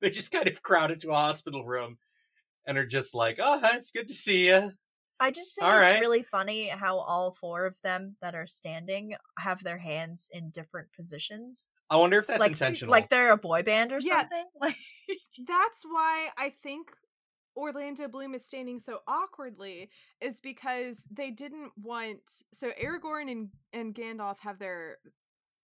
They 0.00 0.10
just 0.10 0.30
kind 0.30 0.48
of 0.48 0.62
crowd 0.62 0.92
into 0.92 1.10
a 1.10 1.14
hospital 1.14 1.66
room 1.66 1.98
and 2.64 2.78
are 2.78 2.86
just 2.86 3.14
like, 3.16 3.38
"Oh, 3.42 3.58
hi, 3.58 3.74
it's 3.76 3.90
good 3.90 4.06
to 4.06 4.14
see 4.14 4.46
you." 4.46 4.70
I 5.20 5.30
just 5.30 5.54
think 5.54 5.66
All 5.66 5.72
it's 5.72 5.80
right. 5.80 6.00
really 6.00 6.22
funny 6.22 6.68
how 6.68 6.98
all 6.98 7.32
four 7.32 7.66
of 7.66 7.74
them 7.82 8.16
that 8.22 8.34
are 8.34 8.46
standing 8.46 9.14
have 9.38 9.62
their 9.64 9.78
hands 9.78 10.28
in 10.32 10.50
different 10.50 10.92
positions. 10.92 11.70
I 11.90 11.96
wonder 11.96 12.18
if 12.18 12.26
that's 12.26 12.38
like 12.38 12.52
intentional. 12.52 12.90
like 12.92 13.08
they're 13.08 13.32
a 13.32 13.36
boy 13.36 13.62
band 13.62 13.92
or 13.92 13.98
Yeah. 14.00 14.20
something. 14.20 14.44
Like 14.60 14.76
That's 15.46 15.82
why 15.84 16.30
I 16.36 16.52
think 16.62 16.90
Orlando 17.56 18.06
Bloom 18.08 18.34
is 18.34 18.44
standing 18.44 18.78
so 18.78 19.00
awkwardly 19.08 19.90
is 20.20 20.38
because 20.40 21.04
they 21.10 21.30
didn't 21.30 21.72
want 21.76 22.20
so 22.52 22.70
Aragorn 22.80 23.30
and, 23.30 23.48
and 23.72 23.94
Gandalf 23.94 24.38
have 24.40 24.58
their 24.58 24.98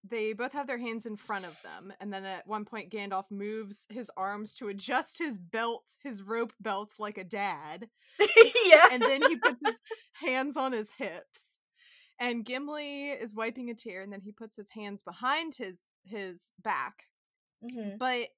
they 0.08 0.32
both 0.34 0.52
have 0.52 0.66
their 0.66 0.78
hands 0.78 1.06
in 1.06 1.16
front 1.16 1.44
of 1.46 1.60
them 1.62 1.92
and 2.00 2.12
then 2.12 2.24
at 2.24 2.46
one 2.46 2.64
point 2.64 2.90
Gandalf 2.92 3.30
moves 3.30 3.86
his 3.88 4.10
arms 4.16 4.52
to 4.54 4.68
adjust 4.68 5.18
his 5.18 5.38
belt 5.38 5.84
his 6.02 6.22
rope 6.22 6.52
belt 6.60 6.90
like 6.98 7.16
a 7.18 7.24
dad 7.24 7.88
yeah. 8.66 8.88
and 8.92 9.02
then 9.02 9.22
he 9.22 9.36
puts 9.36 9.60
his 9.64 9.80
hands 10.20 10.56
on 10.56 10.72
his 10.72 10.90
hips 10.92 11.58
and 12.20 12.44
Gimli 12.44 13.08
is 13.10 13.34
wiping 13.34 13.70
a 13.70 13.74
tear 13.74 14.02
and 14.02 14.12
then 14.12 14.20
he 14.20 14.30
puts 14.32 14.56
his 14.56 14.68
hands 14.70 15.02
behind 15.02 15.54
his 15.56 15.78
his 16.04 16.50
back 16.62 17.04
Mhm. 17.64 17.96
but 17.98 18.28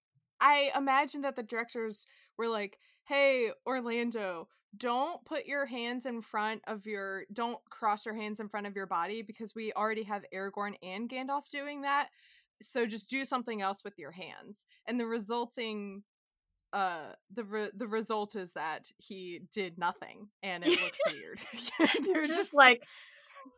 I 0.41 0.71
imagine 0.77 1.23
that 1.23 1.35
the 1.35 1.43
directors 1.43 2.07
were 2.39 2.47
like, 2.49 2.79
"Hey, 3.05 3.51
Orlando, 3.67 4.49
don't 4.77 5.25
put 5.25 5.47
your 5.47 5.67
hands 5.67 6.07
in 6.07 6.23
front 6.23 6.63
of 6.67 6.87
your 6.87 7.25
don't 7.33 7.59
cross 7.71 8.07
your 8.07 8.15
hands 8.15 8.41
in 8.41 8.49
front 8.49 8.67
of 8.67 8.75
your 8.77 8.87
body 8.87 9.23
because 9.23 9.55
we 9.55 9.73
already 9.73 10.05
have 10.05 10.25
Aragorn 10.35 10.75
and 10.83 11.09
Gandalf 11.09 11.49
doing 11.51 11.83
that. 11.83 12.09
So 12.63 12.87
just 12.87 13.09
do 13.11 13.25
something 13.25 13.61
else 13.63 13.83
with 13.85 13.99
your 13.99 14.13
hands." 14.13 14.65
And 14.87 14.99
the 14.99 15.07
resulting 15.07 16.03
uh 16.73 17.13
the 17.33 17.45
re- 17.45 17.71
the 17.75 17.87
result 17.87 18.35
is 18.37 18.53
that 18.53 18.91
he 18.99 19.41
did 19.53 19.79
nothing 19.79 20.29
and 20.43 20.65
it 20.65 20.81
looks 20.81 20.99
weird. 21.07 21.39
They're 22.05 22.21
It's 22.21 22.29
just 22.29 22.55
like 22.55 22.83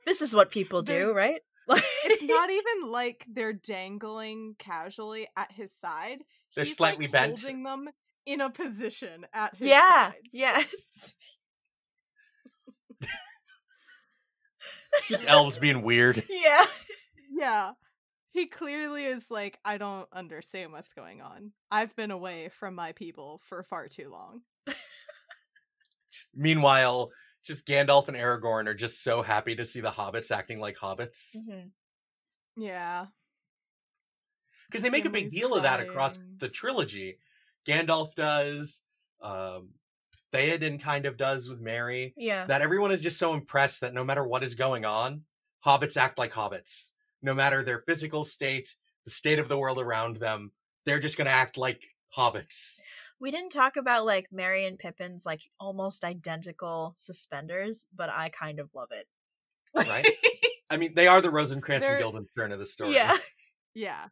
this 0.06 0.20
is 0.20 0.34
what 0.34 0.50
people 0.50 0.82
do, 0.82 1.12
right? 1.12 1.40
Like 1.68 1.84
it's 2.04 2.22
not 2.22 2.48
even 2.48 2.90
like 2.90 3.26
they're 3.30 3.52
dangling 3.52 4.54
casually 4.58 5.28
at 5.36 5.52
his 5.52 5.70
side. 5.70 6.20
They're 6.56 6.64
He's, 6.64 6.74
slightly 6.74 7.04
like, 7.04 7.12
bent. 7.12 7.40
holding 7.42 7.62
them 7.62 7.90
in 8.28 8.40
a 8.42 8.50
position 8.50 9.26
at 9.32 9.56
his 9.56 9.68
Yeah. 9.68 10.10
sides. 10.10 10.16
Yes. 10.32 11.12
just 15.08 15.26
elves 15.28 15.58
being 15.58 15.82
weird. 15.82 16.22
Yeah. 16.28 16.66
Yeah. 17.30 17.70
He 18.32 18.46
clearly 18.46 19.04
is 19.06 19.30
like, 19.30 19.58
I 19.64 19.78
don't 19.78 20.06
understand 20.12 20.72
what's 20.72 20.92
going 20.92 21.22
on. 21.22 21.52
I've 21.70 21.96
been 21.96 22.10
away 22.10 22.50
from 22.50 22.74
my 22.74 22.92
people 22.92 23.40
for 23.44 23.62
far 23.62 23.88
too 23.88 24.10
long. 24.10 24.42
Meanwhile, 26.34 27.10
just 27.44 27.66
Gandalf 27.66 28.08
and 28.08 28.16
Aragorn 28.16 28.66
are 28.66 28.74
just 28.74 29.02
so 29.02 29.22
happy 29.22 29.56
to 29.56 29.64
see 29.64 29.80
the 29.80 29.90
hobbits 29.90 30.30
acting 30.30 30.60
like 30.60 30.76
hobbits 30.76 31.36
Mhm. 31.36 31.70
Yeah. 32.56 33.06
because 34.66 34.82
they 34.82 34.90
make 34.90 35.06
a 35.06 35.10
big 35.10 35.30
Gimli's 35.30 35.34
deal 35.34 35.54
of 35.54 35.62
that 35.62 35.80
across 35.80 36.18
the 36.38 36.48
trilogy. 36.48 37.18
Gandalf 37.68 38.14
does, 38.14 38.80
um, 39.20 39.70
Theoden 40.32 40.80
kind 40.80 41.06
of 41.06 41.16
does 41.16 41.48
with 41.48 41.60
Merry. 41.60 42.14
Yeah. 42.16 42.46
That 42.46 42.62
everyone 42.62 42.90
is 42.92 43.00
just 43.00 43.18
so 43.18 43.34
impressed 43.34 43.80
that 43.80 43.94
no 43.94 44.04
matter 44.04 44.24
what 44.24 44.42
is 44.42 44.54
going 44.54 44.84
on, 44.84 45.22
hobbits 45.64 45.96
act 45.96 46.18
like 46.18 46.32
hobbits. 46.32 46.92
No 47.22 47.34
matter 47.34 47.62
their 47.62 47.82
physical 47.86 48.24
state, 48.24 48.76
the 49.04 49.10
state 49.10 49.38
of 49.38 49.48
the 49.48 49.58
world 49.58 49.78
around 49.78 50.16
them, 50.18 50.52
they're 50.84 50.98
just 51.00 51.16
going 51.16 51.26
to 51.26 51.32
act 51.32 51.58
like 51.58 51.82
hobbits. 52.16 52.80
We 53.20 53.30
didn't 53.30 53.50
talk 53.50 53.76
about 53.76 54.06
like 54.06 54.28
Merry 54.30 54.64
and 54.66 54.78
Pippin's 54.78 55.26
like 55.26 55.42
almost 55.58 56.04
identical 56.04 56.94
suspenders, 56.96 57.86
but 57.94 58.08
I 58.10 58.28
kind 58.28 58.60
of 58.60 58.70
love 58.74 58.90
it. 58.92 59.06
Right? 59.74 60.06
I 60.70 60.76
mean, 60.76 60.94
they 60.94 61.06
are 61.06 61.20
the 61.20 61.30
Rosencrantz 61.30 61.86
They're- 61.86 61.96
and 61.96 62.02
Guildenstern 62.02 62.52
of 62.52 62.58
the 62.58 62.66
story. 62.66 62.94
yeah. 62.94 63.16
Yeah. 63.74 64.06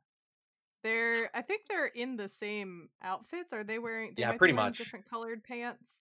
They're 0.86 1.30
I 1.36 1.42
think 1.42 1.62
they're 1.68 1.86
in 1.86 2.16
the 2.16 2.28
same 2.28 2.88
outfits. 3.02 3.52
Are 3.52 3.64
they 3.64 3.78
wearing 3.78 4.14
they 4.16 4.22
Yeah, 4.22 4.32
pretty 4.32 4.54
wearing 4.54 4.54
much. 4.54 4.78
different 4.78 5.08
colored 5.10 5.42
pants? 5.44 6.00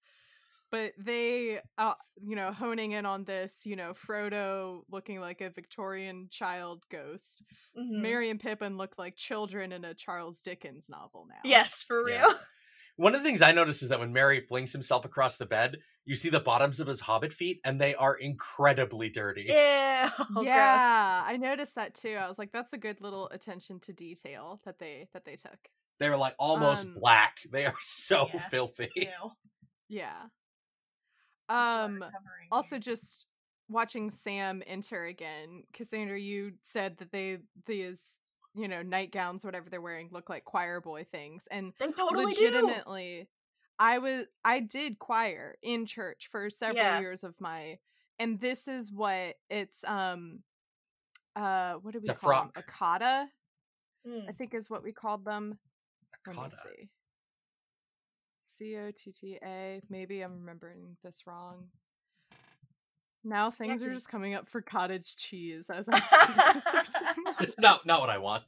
But 0.72 0.94
they 0.98 1.62
uh 1.78 1.96
you 2.22 2.36
know, 2.36 2.52
honing 2.52 2.94
in 2.94 3.06
on 3.06 3.24
this, 3.26 3.66
you 3.66 3.76
know, 3.76 3.94
Frodo 3.94 4.82
looking 4.90 5.20
like 5.22 5.42
a 5.42 5.50
Victorian 5.50 6.28
child 6.30 6.84
ghost. 6.90 7.44
Mhm. 7.78 8.02
Merry 8.02 8.30
and 8.30 8.40
Pippin 8.40 8.78
look 8.78 8.98
like 8.98 9.16
children 9.16 9.72
in 9.72 9.86
a 9.86 9.94
Charles 9.94 10.42
Dickens 10.42 10.88
novel 10.90 11.28
now. 11.30 11.36
Yes, 11.44 11.84
for 11.84 12.04
real. 12.04 12.18
Yeah. 12.18 12.34
One 12.98 13.14
of 13.14 13.22
the 13.22 13.28
things 13.28 13.42
I 13.42 13.52
notice 13.52 13.84
is 13.84 13.90
that 13.90 14.00
when 14.00 14.14
Merry 14.14 14.40
flings 14.40 14.72
himself 14.72 15.04
across 15.04 15.36
the 15.38 15.46
bed, 15.46 15.78
you 16.06 16.16
see 16.16 16.30
the 16.30 16.40
bottoms 16.40 16.80
of 16.80 16.88
his 16.88 17.02
hobbit 17.02 17.34
feet, 17.34 17.60
and 17.66 17.80
they 17.80 17.94
are 17.96 18.16
incredibly 18.16 19.10
dirty. 19.10 19.46
Yeah. 19.48 20.10
Oh, 20.38 20.42
yeah, 20.44 21.24
I 21.26 21.38
noticed 21.38 21.76
that 21.76 21.94
too. 21.94 22.16
I 22.20 22.28
was 22.28 22.38
like, 22.38 22.52
that's 22.52 22.74
a 22.74 22.78
good 22.78 23.02
little 23.02 23.28
attention 23.30 23.80
to 23.82 23.94
detail 23.94 24.62
that 24.66 24.80
they 24.80 25.08
that 25.14 25.26
they 25.26 25.36
took. 25.36 25.58
They're 26.00 26.18
like 26.18 26.36
almost 26.40 26.86
Um, 26.86 26.96
black. 27.00 27.38
They 27.52 27.66
are 27.66 27.74
so 27.82 28.28
Yeah. 28.34 28.40
filthy. 28.40 28.90
Ew. 28.96 29.08
Yeah. 29.90 30.24
Um 31.50 32.04
also 32.52 32.78
just 32.80 33.26
watching 33.70 34.10
Sam 34.10 34.64
enter 34.66 35.06
again. 35.06 35.64
Cassandra, 35.74 36.20
you 36.20 36.54
said 36.64 36.98
that 36.98 37.12
they 37.12 37.40
these, 37.66 38.20
you 38.56 38.68
know, 38.68 38.82
nightgowns, 38.82 39.44
whatever 39.44 39.70
they're 39.70 39.82
wearing, 39.82 40.10
look 40.12 40.30
like 40.30 40.46
choir 40.46 40.80
boy 40.82 41.06
things. 41.12 41.44
And 41.52 41.74
they 41.80 41.88
totally 41.92 42.34
do. 42.34 42.50
legitimately 42.50 43.28
I 43.80 43.98
was 44.00 44.26
I 44.44 44.62
did 44.62 45.00
choir 45.00 45.56
in 45.62 45.86
church 45.86 46.30
for 46.32 46.50
several 46.50 46.76
Yeah. 46.78 47.00
years 47.00 47.24
of 47.24 47.36
my 47.42 47.78
and 48.20 48.40
this 48.40 48.68
is 48.68 48.92
what 48.92 49.36
it's 49.50 49.84
um 49.84 50.40
uh 51.36 51.74
what 51.76 51.94
do 51.94 52.00
we 52.00 52.08
It's 52.10 52.22
call 52.22 52.32
them? 52.44 52.52
A 52.56 52.64
cotta, 52.64 53.28
Mm. 54.08 54.30
I 54.30 54.32
think 54.34 54.54
is 54.54 54.70
what 54.70 54.84
we 54.84 54.94
called 54.94 55.26
them. 55.26 55.60
Let 56.28 56.38
me 56.38 56.50
see. 56.56 56.90
C 58.44 58.78
O 58.78 58.92
T 58.92 59.12
T 59.12 59.38
A. 59.44 59.82
Maybe 59.90 60.22
I'm 60.22 60.40
remembering 60.40 60.98
this 61.04 61.26
wrong. 61.28 61.68
Now 63.26 63.50
things 63.52 63.82
are 63.82 63.90
just 63.90 64.08
coming 64.10 64.36
up 64.36 64.48
for 64.48 64.62
cottage 64.62 65.16
cheese 65.18 65.70
as 65.70 65.90
I'm 65.92 66.02
searching. 66.62 67.24
It's 67.42 67.58
not 67.60 67.86
not 67.86 68.00
what 68.00 68.10
I 68.10 68.20
want. 68.20 68.44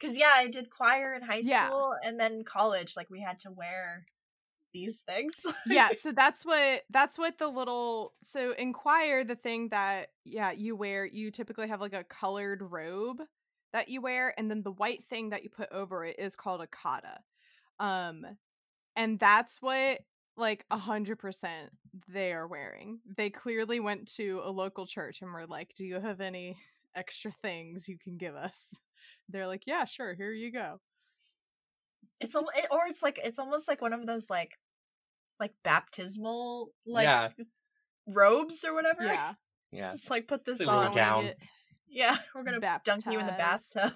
Cause 0.00 0.16
yeah, 0.16 0.32
I 0.34 0.48
did 0.48 0.70
choir 0.70 1.14
in 1.14 1.22
high 1.22 1.42
Yeah. 1.42 1.68
school 1.68 1.94
and 2.02 2.18
then 2.18 2.44
college. 2.44 2.94
Like 2.96 3.10
we 3.10 3.20
had 3.20 3.38
to 3.40 3.50
wear 3.50 4.06
these 4.72 5.02
things. 5.06 5.46
yeah 5.66 5.90
so 5.96 6.10
that's 6.12 6.44
what 6.44 6.82
that's 6.90 7.16
what 7.16 7.38
the 7.38 7.46
little 7.46 8.12
so 8.22 8.52
in 8.54 8.72
choir 8.72 9.22
the 9.22 9.36
thing 9.36 9.68
that 9.68 10.08
yeah 10.24 10.50
you 10.50 10.74
wear 10.74 11.04
you 11.06 11.30
typically 11.30 11.68
have 11.68 11.80
like 11.80 11.92
a 11.92 12.02
colored 12.04 12.60
robe 12.60 13.18
that 13.72 13.88
you 13.88 14.00
wear 14.00 14.34
and 14.36 14.50
then 14.50 14.62
the 14.62 14.72
white 14.72 15.04
thing 15.04 15.30
that 15.30 15.44
you 15.44 15.50
put 15.50 15.70
over 15.70 16.04
it 16.04 16.18
is 16.18 16.34
called 16.34 16.60
a 16.60 16.66
cotta 16.66 17.18
um 17.78 18.24
and 18.96 19.18
that's 19.20 19.62
what 19.62 20.00
like 20.36 20.64
a 20.70 20.78
hundred 20.78 21.18
percent 21.18 21.70
they 22.08 22.32
are 22.32 22.46
wearing 22.46 22.98
they 23.16 23.30
clearly 23.30 23.78
went 23.80 24.06
to 24.16 24.40
a 24.44 24.50
local 24.50 24.86
church 24.86 25.22
and 25.22 25.32
were 25.32 25.46
like 25.46 25.72
do 25.76 25.84
you 25.84 26.00
have 26.00 26.20
any 26.20 26.56
extra 26.96 27.30
things 27.42 27.88
you 27.88 27.96
can 27.98 28.16
give 28.16 28.34
us 28.34 28.74
they're 29.28 29.46
like 29.46 29.62
yeah 29.66 29.84
sure 29.84 30.14
here 30.14 30.32
you 30.32 30.50
go 30.52 30.80
It's 32.20 32.34
a, 32.34 32.38
it, 32.40 32.66
or 32.70 32.80
it's 32.88 33.02
like 33.02 33.18
it's 33.22 33.38
almost 33.38 33.68
like 33.68 33.80
one 33.82 33.92
of 33.92 34.06
those 34.06 34.28
like 34.30 34.58
like 35.40 35.52
baptismal 35.64 36.68
like 36.86 37.04
yeah, 37.04 37.28
robes 38.06 38.64
or 38.64 38.74
whatever. 38.74 39.04
yeah 39.04 39.30
It's 39.30 39.38
yeah. 39.80 39.90
just 39.92 40.10
like 40.10 40.28
put 40.28 40.44
this 40.44 40.60
Like 40.60 40.68
a 40.68 40.70
little 40.70 40.88
on. 40.90 40.94
gown. 40.94 41.32
Yeah, 41.88 42.16
we're 42.34 42.44
gonna 42.44 42.60
dunk 42.84 43.04
you 43.06 43.18
in 43.18 43.26
the 43.26 43.32
bathtub. 43.32 43.92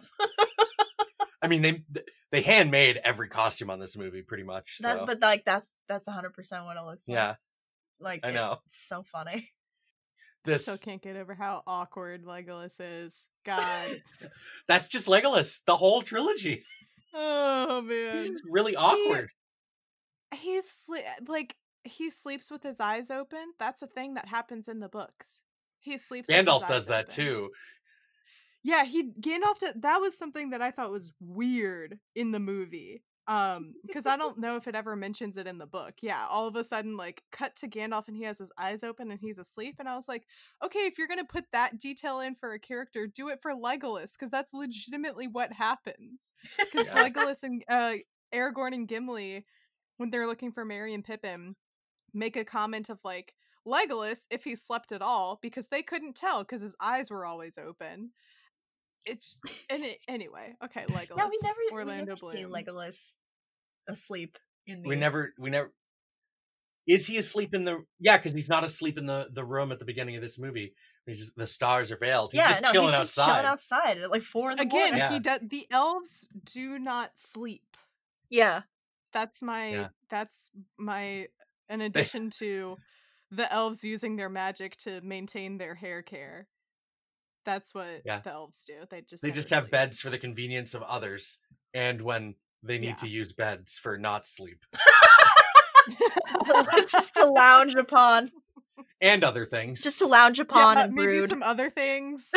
I 1.42 1.46
mean, 1.46 1.62
they 1.62 1.83
they 2.33 2.42
handmade 2.42 2.98
every 3.05 3.29
costume 3.29 3.70
on 3.70 3.79
this 3.79 3.96
movie 3.96 4.22
pretty 4.22 4.42
much. 4.42 4.77
So. 4.79 4.88
That's 4.88 5.01
but 5.07 5.20
like 5.20 5.44
that's 5.44 5.77
that's 5.88 6.09
hundred 6.09 6.35
percent 6.35 6.64
what 6.64 6.77
it 6.77 6.85
looks 6.85 7.09
like. 7.09 7.14
yeah, 7.14 7.35
like 8.01 8.24
I 8.24 8.31
it- 8.31 8.35
know. 8.35 8.59
it's 8.66 8.87
so 8.87 9.05
funny. 9.12 9.51
this 10.44 10.62
Still 10.62 10.79
can't 10.79 11.03
get 11.03 11.16
over 11.16 11.35
how 11.35 11.62
awkward 11.66 12.24
Legolas 12.24 12.81
is. 12.81 13.29
God. 13.44 13.90
that's 14.68 14.88
just 14.88 15.07
Legolas. 15.07 15.61
The 15.66 15.77
whole 15.77 16.03
trilogy. 16.03 16.64
oh 17.14 17.83
man. 17.83 18.16
he's 18.16 18.33
really 18.51 18.74
awkward. 18.77 19.31
He's 20.35 20.66
sle- 20.88 21.29
like 21.29 21.55
he 21.85 22.11
sleeps 22.11 22.51
with 22.51 22.62
his 22.62 22.81
eyes 22.81 23.11
open. 23.11 23.53
That's 23.59 23.83
a 23.83 23.87
thing 23.87 24.14
that 24.14 24.29
happens 24.29 24.68
in 24.68 24.81
the 24.81 24.88
books. 24.88 25.42
He 25.81 25.96
sleeps. 25.96 26.29
with 26.29 26.37
his 26.37 26.44
Gandalf 26.46 26.62
eyes 26.64 26.68
does 26.68 26.87
that 26.87 27.05
open. 27.05 27.14
too. 27.14 27.51
Yeah, 28.68 28.85
he 28.85 29.12
Gandalf. 29.18 29.59
Did, 29.61 29.81
that 29.81 29.98
was 29.98 30.16
something 30.18 30.50
that 30.50 30.61
I 30.61 30.70
thought 30.70 30.92
was 30.92 31.11
weird 31.20 31.98
in 32.14 32.33
the 32.33 32.38
movie. 32.38 33.02
Um, 33.26 33.72
because 33.87 34.04
I 34.04 34.16
don't 34.18 34.37
know 34.38 34.57
if 34.57 34.68
it 34.68 34.74
ever 34.74 34.94
mentions 34.94 35.38
it 35.38 35.46
in 35.46 35.57
the 35.57 35.64
book. 35.66 35.94
Yeah, 36.02 36.26
all 36.28 36.46
of 36.46 36.54
a 36.54 36.62
sudden, 36.62 36.94
like, 36.94 37.22
cut 37.33 37.57
to 37.57 37.66
Gandalf 37.68 38.09
and 38.09 38.16
he 38.16 38.24
has 38.24 38.37
his 38.37 38.52
eyes 38.59 38.85
open 38.85 39.11
and 39.11 39.20
he's 39.20 39.38
asleep. 39.38 39.76
And 39.78 39.88
I 39.88 39.96
was 39.96 40.07
like, 40.07 40.26
okay, 40.62 40.81
if 40.81 40.98
you're 40.98 41.09
gonna 41.09 41.24
put 41.24 41.46
that 41.52 41.78
detail 41.78 42.20
in 42.20 42.35
for 42.35 42.52
a 42.52 42.59
character, 42.59 43.07
do 43.07 43.28
it 43.28 43.40
for 43.40 43.52
Legolas 43.52 44.12
because 44.12 44.31
that's 44.31 44.52
legitimately 44.52 45.28
what 45.28 45.50
happens. 45.54 46.33
Because 46.59 46.88
Yeah. 46.88 47.09
Legolas 47.09 47.42
and 47.42 47.64
uh, 47.70 47.94
Aragorn 48.35 48.74
and 48.74 48.87
Gimli, 48.87 49.46
when 49.96 50.11
they're 50.11 50.26
looking 50.26 50.52
for 50.52 50.66
Merry 50.66 50.92
and 50.92 51.04
Pippin, 51.04 51.57
make 52.12 52.37
a 52.37 52.44
comment 52.44 52.90
of 52.90 52.98
like 53.02 53.33
Legolas 53.66 54.26
if 54.31 54.44
he 54.44 54.54
slept 54.54 54.92
at 54.92 55.00
all 55.00 55.38
because 55.40 55.68
they 55.68 55.83
couldn't 55.83 56.16
tell 56.16 56.42
because 56.44 56.61
his 56.61 56.76
eyes 56.83 57.11
were 57.11 57.24
always 57.24 57.57
open. 57.57 58.11
It's 59.09 59.38
and 59.71 59.85
it, 59.85 59.99
anyway, 60.07 60.55
okay, 60.64 60.85
Legolas. 60.90 61.09
yeah, 61.16 61.29
we 61.29 61.38
never 61.42 61.59
Orlando 61.73 62.14
we 62.21 62.29
never 62.29 62.37
see 62.37 62.44
Bloom. 62.44 62.53
Legolas 62.53 63.16
asleep 63.88 64.38
in 64.66 64.83
these. 64.83 64.88
We 64.88 64.97
never, 64.97 65.33
we 65.38 65.51
never. 65.51 65.73
Is 66.87 67.07
he 67.07 67.18
asleep 67.18 67.55
in 67.55 67.64
the? 67.64 67.83
Yeah, 67.99 68.16
because 68.16 68.33
he's 68.33 68.49
not 68.49 68.64
asleep 68.64 68.99
in 68.99 69.07
the 69.07 69.29
the 69.33 69.44
room 69.44 69.73
at 69.73 69.79
the 69.79 69.85
beginning 69.85 70.16
of 70.16 70.23
this 70.23 70.38
movie. 70.38 70.75
He's 71.07 71.18
just, 71.18 71.37
the 71.37 71.47
stars 71.47 71.90
are 71.90 71.97
veiled. 71.97 72.33
He's 72.33 72.40
yeah, 72.40 72.49
just 72.51 72.62
no, 72.62 72.73
chilling 72.73 72.88
he's 72.88 72.99
just 72.99 73.18
outside. 73.18 73.33
chilling 73.33 73.47
outside 73.47 73.99
at 73.99 74.11
like 74.11 74.23
four 74.23 74.51
in 74.51 74.57
the 74.57 74.62
Again, 74.62 74.81
morning. 74.81 74.99
Yeah. 74.99 75.12
he 75.12 75.21
does. 75.21 75.40
The 75.42 75.66
elves 75.71 76.29
do 76.44 76.79
not 76.79 77.12
sleep. 77.16 77.64
Yeah, 78.31 78.62
That's 79.12 79.42
my. 79.42 79.71
Yeah. 79.71 79.88
That's 80.11 80.51
my. 80.79 81.29
In 81.71 81.81
addition 81.81 82.31
to 82.31 82.77
the 83.31 83.53
elves 83.53 83.85
using 83.85 84.16
their 84.16 84.29
magic 84.29 84.77
to 84.79 85.01
maintain 85.03 85.59
their 85.59 85.75
hair 85.75 86.03
care. 86.03 86.47
That's 87.48 87.74
what 87.74 88.02
Yeah. 88.04 88.20
the 88.20 88.30
elves 88.30 88.62
do. 88.64 88.74
They 88.90 89.00
just 89.00 89.22
they 89.22 89.30
just 89.30 89.48
have 89.48 89.62
sleep. 89.64 89.72
beds 89.72 90.00
for 90.02 90.11
the 90.11 90.18
convenience 90.18 90.74
of 90.74 90.82
others, 90.82 91.38
and 91.72 92.02
when 92.02 92.34
they 92.62 92.76
need 92.76 92.88
Yeah. 92.88 92.94
to 92.96 93.08
use 93.08 93.32
beds 93.32 93.78
for 93.78 93.96
not 93.96 94.26
sleep 94.26 94.66
just, 95.88 96.44
to, 96.44 96.87
just 96.92 97.14
to 97.14 97.24
lounge 97.24 97.74
upon, 97.74 98.30
and 99.00 99.24
other 99.24 99.46
things. 99.46 99.82
just 99.82 99.98
to 100.00 100.06
lounge 100.06 100.38
upon 100.40 100.76
uh, 100.76 100.82
and 100.82 100.94
maybe 100.94 101.06
brood. 101.20 101.30
some 101.30 101.42
other 101.42 101.70
things. 101.70 102.28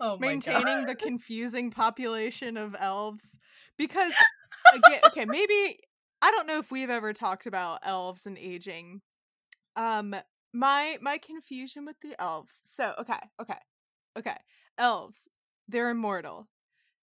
oh 0.00 0.16
my 0.16 0.16
god. 0.16 0.20
maintaining 0.20 0.86
the 0.86 0.94
confusing 1.08 1.70
population 1.72 2.56
of 2.56 2.76
elves 2.78 3.36
because 3.76 4.12
again 4.74 5.00
okay 5.06 5.24
maybe 5.24 5.78
i 6.22 6.30
don't 6.30 6.46
know 6.46 6.58
if 6.58 6.70
we've 6.70 6.90
ever 6.90 7.12
talked 7.12 7.46
about 7.46 7.80
elves 7.84 8.26
and 8.26 8.38
aging 8.38 9.00
um 9.76 10.14
my 10.52 10.98
my 11.00 11.18
confusion 11.18 11.84
with 11.84 11.96
the 12.02 12.20
elves 12.20 12.62
so 12.64 12.94
okay 12.98 13.20
okay 13.40 13.58
okay 14.18 14.36
elves 14.78 15.28
they're 15.68 15.90
immortal 15.90 16.48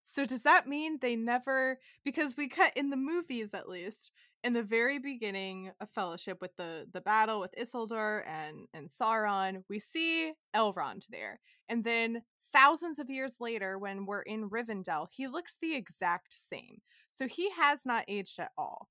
so 0.04 0.26
does 0.26 0.44
that 0.44 0.68
mean 0.68 0.98
they 1.02 1.16
never 1.16 1.80
because 2.04 2.36
we 2.38 2.48
cut 2.48 2.72
in 2.76 2.90
the 2.90 2.98
movies 2.98 3.54
at 3.54 3.70
least 3.70 4.12
in 4.44 4.54
the 4.54 4.64
very 4.64 5.00
beginning 5.00 5.72
of 5.80 5.90
fellowship 5.92 6.40
with 6.42 6.56
the 6.58 6.86
the 6.94 7.02
battle 7.02 7.40
with 7.40 7.54
isildur 7.60 8.24
and 8.28 8.68
and 8.74 8.90
sauron 8.90 9.64
we 9.70 9.80
see 9.80 10.34
elrond 10.56 11.06
there 11.10 11.40
and 11.70 11.84
then 11.84 12.22
thousands 12.56 13.00
of 13.00 13.10
years 13.10 13.36
later, 13.42 13.78
when 13.78 14.06
we're 14.06 14.22
in 14.22 14.50
Rivendell, 14.50 15.08
he 15.12 15.28
looks 15.28 15.58
the 15.62 15.76
exact 15.76 16.34
same. 16.34 16.78
So 17.12 17.28
he 17.28 17.50
has 17.52 17.86
not 17.86 18.06
aged 18.08 18.40
at 18.40 18.52
all. 18.58 18.88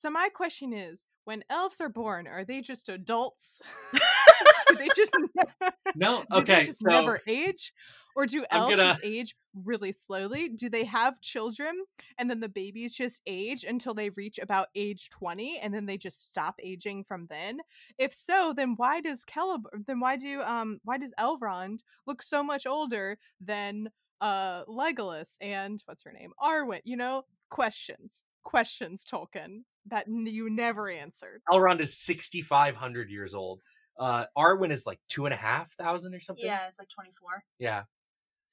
So 0.00 0.08
my 0.08 0.30
question 0.30 0.72
is, 0.72 1.04
when 1.24 1.44
elves 1.50 1.78
are 1.78 1.90
born, 1.90 2.26
are 2.26 2.42
they 2.42 2.62
just 2.62 2.88
adults? 2.88 3.60
do 3.92 4.76
they 4.76 4.88
just 4.96 5.14
no, 5.94 6.24
do 6.30 6.38
okay. 6.38 6.60
they 6.60 6.64
just 6.64 6.80
so 6.80 6.88
never 6.88 7.20
age? 7.26 7.74
Or 8.16 8.24
do 8.24 8.46
elves 8.50 8.76
gonna- 8.76 8.96
age 9.04 9.36
really 9.54 9.92
slowly? 9.92 10.48
Do 10.48 10.70
they 10.70 10.84
have 10.84 11.20
children 11.20 11.84
and 12.16 12.30
then 12.30 12.40
the 12.40 12.48
babies 12.48 12.94
just 12.94 13.20
age 13.26 13.62
until 13.62 13.92
they 13.92 14.08
reach 14.08 14.38
about 14.38 14.68
age 14.74 15.10
20 15.10 15.58
and 15.58 15.74
then 15.74 15.84
they 15.84 15.98
just 15.98 16.30
stop 16.30 16.54
aging 16.62 17.04
from 17.04 17.26
then? 17.28 17.58
If 17.98 18.14
so, 18.14 18.54
then 18.56 18.76
why 18.78 19.02
does 19.02 19.22
Celeborn 19.26 19.84
then 19.86 20.00
why 20.00 20.16
do 20.16 20.40
um 20.40 20.80
why 20.82 20.96
does 20.96 21.12
Elrond 21.20 21.80
look 22.06 22.22
so 22.22 22.42
much 22.42 22.66
older 22.66 23.18
than 23.38 23.90
uh 24.22 24.64
Legolas 24.64 25.36
and 25.42 25.82
what's 25.84 26.04
her 26.04 26.12
name? 26.12 26.32
Arwen, 26.42 26.80
you 26.84 26.96
know? 26.96 27.24
Questions. 27.50 28.24
Questions, 28.42 29.04
Tolkien, 29.04 29.64
that 29.86 30.06
you 30.08 30.50
never 30.50 30.90
answered. 30.90 31.42
Elrond 31.50 31.80
is 31.80 31.96
sixty 31.96 32.42
five 32.42 32.76
hundred 32.76 33.10
years 33.10 33.34
old. 33.34 33.60
Uh, 33.98 34.24
Arwen 34.36 34.70
is 34.70 34.86
like 34.86 34.98
two 35.08 35.26
and 35.26 35.34
a 35.34 35.36
half 35.36 35.72
thousand 35.72 36.14
or 36.14 36.20
something. 36.20 36.44
Yeah, 36.44 36.66
it's 36.66 36.78
like 36.78 36.88
24, 36.88 37.44
yeah. 37.58 37.82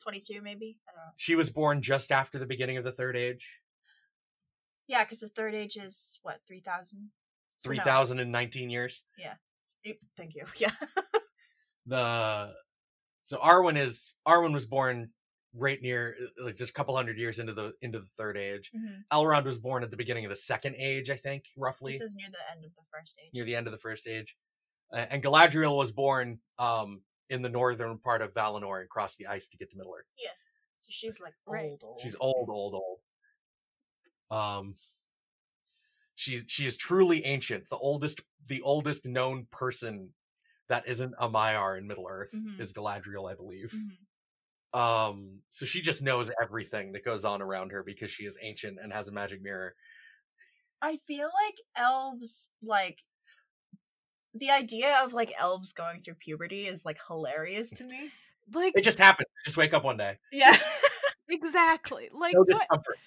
22 0.03 0.41
maybe. 0.41 0.77
I 0.87 0.91
don't 0.91 1.05
know. 1.05 1.11
She 1.15 1.35
was 1.35 1.49
born 1.49 1.81
just 1.81 2.11
after 2.11 2.37
the 2.37 2.45
beginning 2.45 2.75
of 2.75 2.83
the 2.83 2.91
Third 2.91 3.15
Age. 3.15 3.61
Yeah, 4.87 5.03
because 5.03 5.19
the 5.19 5.29
third 5.29 5.53
age 5.53 5.77
is 5.77 6.19
what 6.21 6.39
3,000. 6.47 7.09
So 7.59 7.67
Three 7.67 7.77
no, 7.77 7.83
thousand 7.83 8.19
and 8.19 8.31
nineteen 8.31 8.69
years. 8.69 9.03
Yeah. 9.17 9.33
Thank 10.15 10.35
you. 10.35 10.45
Yeah. 10.57 10.71
The 11.87 12.53
so 13.21 13.37
Arwen 13.37 13.77
is 13.77 14.13
Arwen 14.27 14.53
was 14.53 14.65
born 14.65 15.09
right 15.57 15.81
near 15.81 16.15
uh, 16.39 16.45
like 16.45 16.55
just 16.55 16.69
a 16.69 16.73
couple 16.73 16.95
hundred 16.95 17.17
years 17.17 17.39
into 17.39 17.53
the 17.53 17.73
into 17.81 17.99
the 17.99 18.05
Third 18.05 18.37
Age. 18.37 18.71
Mhm. 18.75 19.03
Elrond 19.11 19.45
was 19.45 19.57
born 19.57 19.83
at 19.83 19.91
the 19.91 19.97
beginning 19.97 20.25
of 20.25 20.29
the 20.29 20.35
Second 20.37 20.75
Age, 20.77 21.09
I 21.09 21.15
think, 21.17 21.45
roughly. 21.57 21.95
It 21.95 21.99
says 21.99 22.15
near 22.15 22.29
the 22.29 22.51
end 22.51 22.63
of 22.65 22.71
the 22.75 22.83
first 22.91 23.19
age. 23.23 23.29
near 23.33 23.43
the 23.45 23.55
end 23.55 23.67
of 23.67 23.71
the 23.71 23.77
first 23.79 24.07
age. 24.07 24.37
Uh, 24.93 25.05
and 25.09 25.21
Galadriel 25.23 25.75
was 25.77 25.91
born 25.91 26.39
um, 26.59 27.01
in 27.29 27.41
the 27.41 27.49
northern 27.49 27.97
part 27.99 28.21
of 28.21 28.33
Valinor 28.33 28.79
and 28.81 28.89
crossed 28.89 29.17
the 29.17 29.27
ice 29.27 29.47
to 29.49 29.57
get 29.57 29.69
to 29.71 29.77
Middle 29.77 29.93
Earth. 29.97 30.09
Yes. 30.17 30.45
So 30.77 30.89
she's 30.91 31.19
like 31.19 31.33
old, 31.45 31.53
Right. 31.53 31.79
old. 31.83 31.99
She's 32.01 32.15
old, 32.19 32.49
old, 32.49 32.73
old. 32.75 32.99
Um, 34.29 34.75
she's 36.15 36.45
she 36.47 36.65
is 36.67 36.77
truly 36.77 37.23
ancient. 37.25 37.67
The 37.69 37.77
oldest, 37.77 38.21
the 38.47 38.61
oldest 38.61 39.05
known 39.05 39.47
person 39.51 40.13
that 40.69 40.87
isn't 40.87 41.13
a 41.17 41.29
Maiar 41.29 41.77
in 41.77 41.87
Middle 41.87 42.07
Earth 42.09 42.31
Mhm. 42.35 42.59
is 42.59 42.73
Galadriel, 42.73 43.29
I 43.31 43.35
believe. 43.35 43.71
Mhm. 43.73 43.97
Um, 44.77 45.39
so 45.49 45.65
she 45.65 45.81
just 45.81 46.03
knows 46.03 46.29
everything 46.41 46.91
that 46.91 47.03
goes 47.03 47.25
on 47.25 47.41
around 47.41 47.71
her 47.71 47.81
because 47.83 48.11
she 48.11 48.25
is 48.25 48.37
ancient 48.41 48.77
and 48.81 48.93
has 48.93 49.07
a 49.07 49.11
magic 49.11 49.41
mirror. 49.41 49.73
I 50.83 50.99
feel 51.07 51.29
like 51.45 51.55
elves 51.75 52.49
like 52.61 52.99
the 54.35 54.51
idea 54.51 54.99
of 55.03 55.13
like 55.13 55.33
elves 55.39 55.73
going 55.73 56.01
through 56.01 56.13
puberty 56.15 56.67
is 56.67 56.85
like 56.85 56.99
hilarious 57.07 57.71
to 57.71 57.83
me. 57.85 58.09
Like 58.53 58.73
It 58.77 58.83
just 58.83 58.99
happens. 58.99 59.27
Just 59.45 59.57
wake 59.57 59.73
up 59.73 59.83
one 59.83 59.97
day. 59.97 60.19
Yeah. 60.31 60.55
exactly. 61.29 62.09
Like 62.13 62.35
No 62.35 62.43
discomfort. 62.43 62.97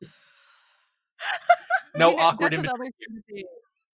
I 1.94 1.98
No 1.98 2.10
mean, 2.12 2.20
awkward 2.20 2.52
that's 2.52 2.62
another 2.64 2.84
thing 2.84 3.22
they- 3.28 3.44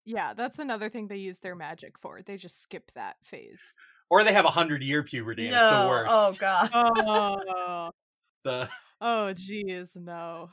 Yeah, 0.04 0.32
that's 0.34 0.60
another 0.60 0.88
thing 0.88 1.08
they 1.08 1.16
use 1.16 1.40
their 1.40 1.56
magic 1.56 1.98
for. 1.98 2.22
They 2.22 2.36
just 2.36 2.62
skip 2.62 2.92
that 2.94 3.16
phase. 3.24 3.74
Or 4.10 4.24
they 4.24 4.32
have 4.32 4.44
a 4.44 4.50
hundred 4.50 4.82
year 4.82 5.02
puberty. 5.02 5.46
and 5.46 5.54
It's 5.54 5.64
the 5.64 5.70
No. 5.70 5.84
Oh, 5.84 5.88
worst. 5.88 6.10
Oh 6.12 6.32
god. 6.38 6.70
Oh, 6.72 7.90
The 8.44 8.68
oh, 9.00 9.32
geez, 9.32 9.96
no. 9.96 10.50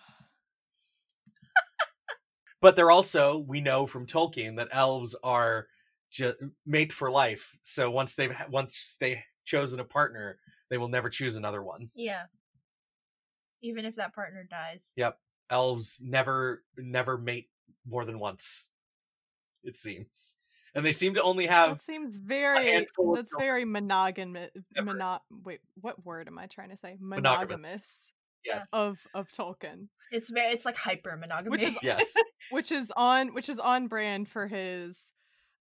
but 2.61 2.75
they're 2.75 2.89
also 2.91 3.37
we 3.37 3.61
know 3.61 3.85
from 3.85 4.07
Tolkien 4.07 4.55
that 4.57 4.69
elves 4.71 5.15
are 5.23 5.67
just 6.09 6.37
mate 6.65 6.91
for 6.91 7.11
life. 7.11 7.55
So 7.63 7.91
once 7.91 8.15
they've 8.15 8.35
once 8.49 8.95
they 8.99 9.23
chosen 9.45 9.79
a 9.79 9.83
partner, 9.85 10.39
they 10.69 10.77
will 10.77 10.87
never 10.87 11.09
choose 11.09 11.35
another 11.35 11.61
one. 11.61 11.89
Yeah. 11.93 12.23
Even 13.61 13.85
if 13.85 13.95
that 13.97 14.13
partner 14.15 14.45
dies. 14.49 14.91
Yep, 14.97 15.19
elves 15.49 15.99
never 16.03 16.63
never 16.77 17.17
mate 17.17 17.49
more 17.85 18.05
than 18.05 18.17
once. 18.19 18.69
It 19.63 19.75
seems, 19.77 20.35
and 20.75 20.85
they 20.85 20.91
seem 20.93 21.13
to 21.15 21.21
only 21.23 21.45
have 21.47 21.69
That 21.77 21.81
seems 21.83 22.17
very. 22.17 22.63
handful 22.65 23.15
That's 23.15 23.31
very 23.37 23.65
monogamous. 23.65 24.49
Ever. 24.75 24.85
Mono- 24.93 25.19
wait, 25.43 25.59
what 25.81 26.03
word 26.05 26.27
am 26.27 26.37
I 26.39 26.47
trying 26.47 26.69
to 26.69 26.77
say? 26.77 26.97
Monogamous. 26.99 27.49
Monogamous 27.49 28.11
yes, 28.45 28.67
of 28.73 28.97
of 29.13 29.27
Tolkien, 29.31 29.87
It's 30.11 30.31
very 30.31 30.53
it's 30.53 30.65
like 30.65 30.75
hyper 30.77 31.15
monogamy. 31.17 31.49
Which 31.51 31.63
is- 31.63 31.77
yes. 31.83 32.13
which 32.51 32.71
is 32.71 32.91
on 32.97 33.33
which 33.33 33.49
is 33.49 33.59
on 33.59 33.87
brand 33.87 34.27
for 34.29 34.47
his 34.47 35.13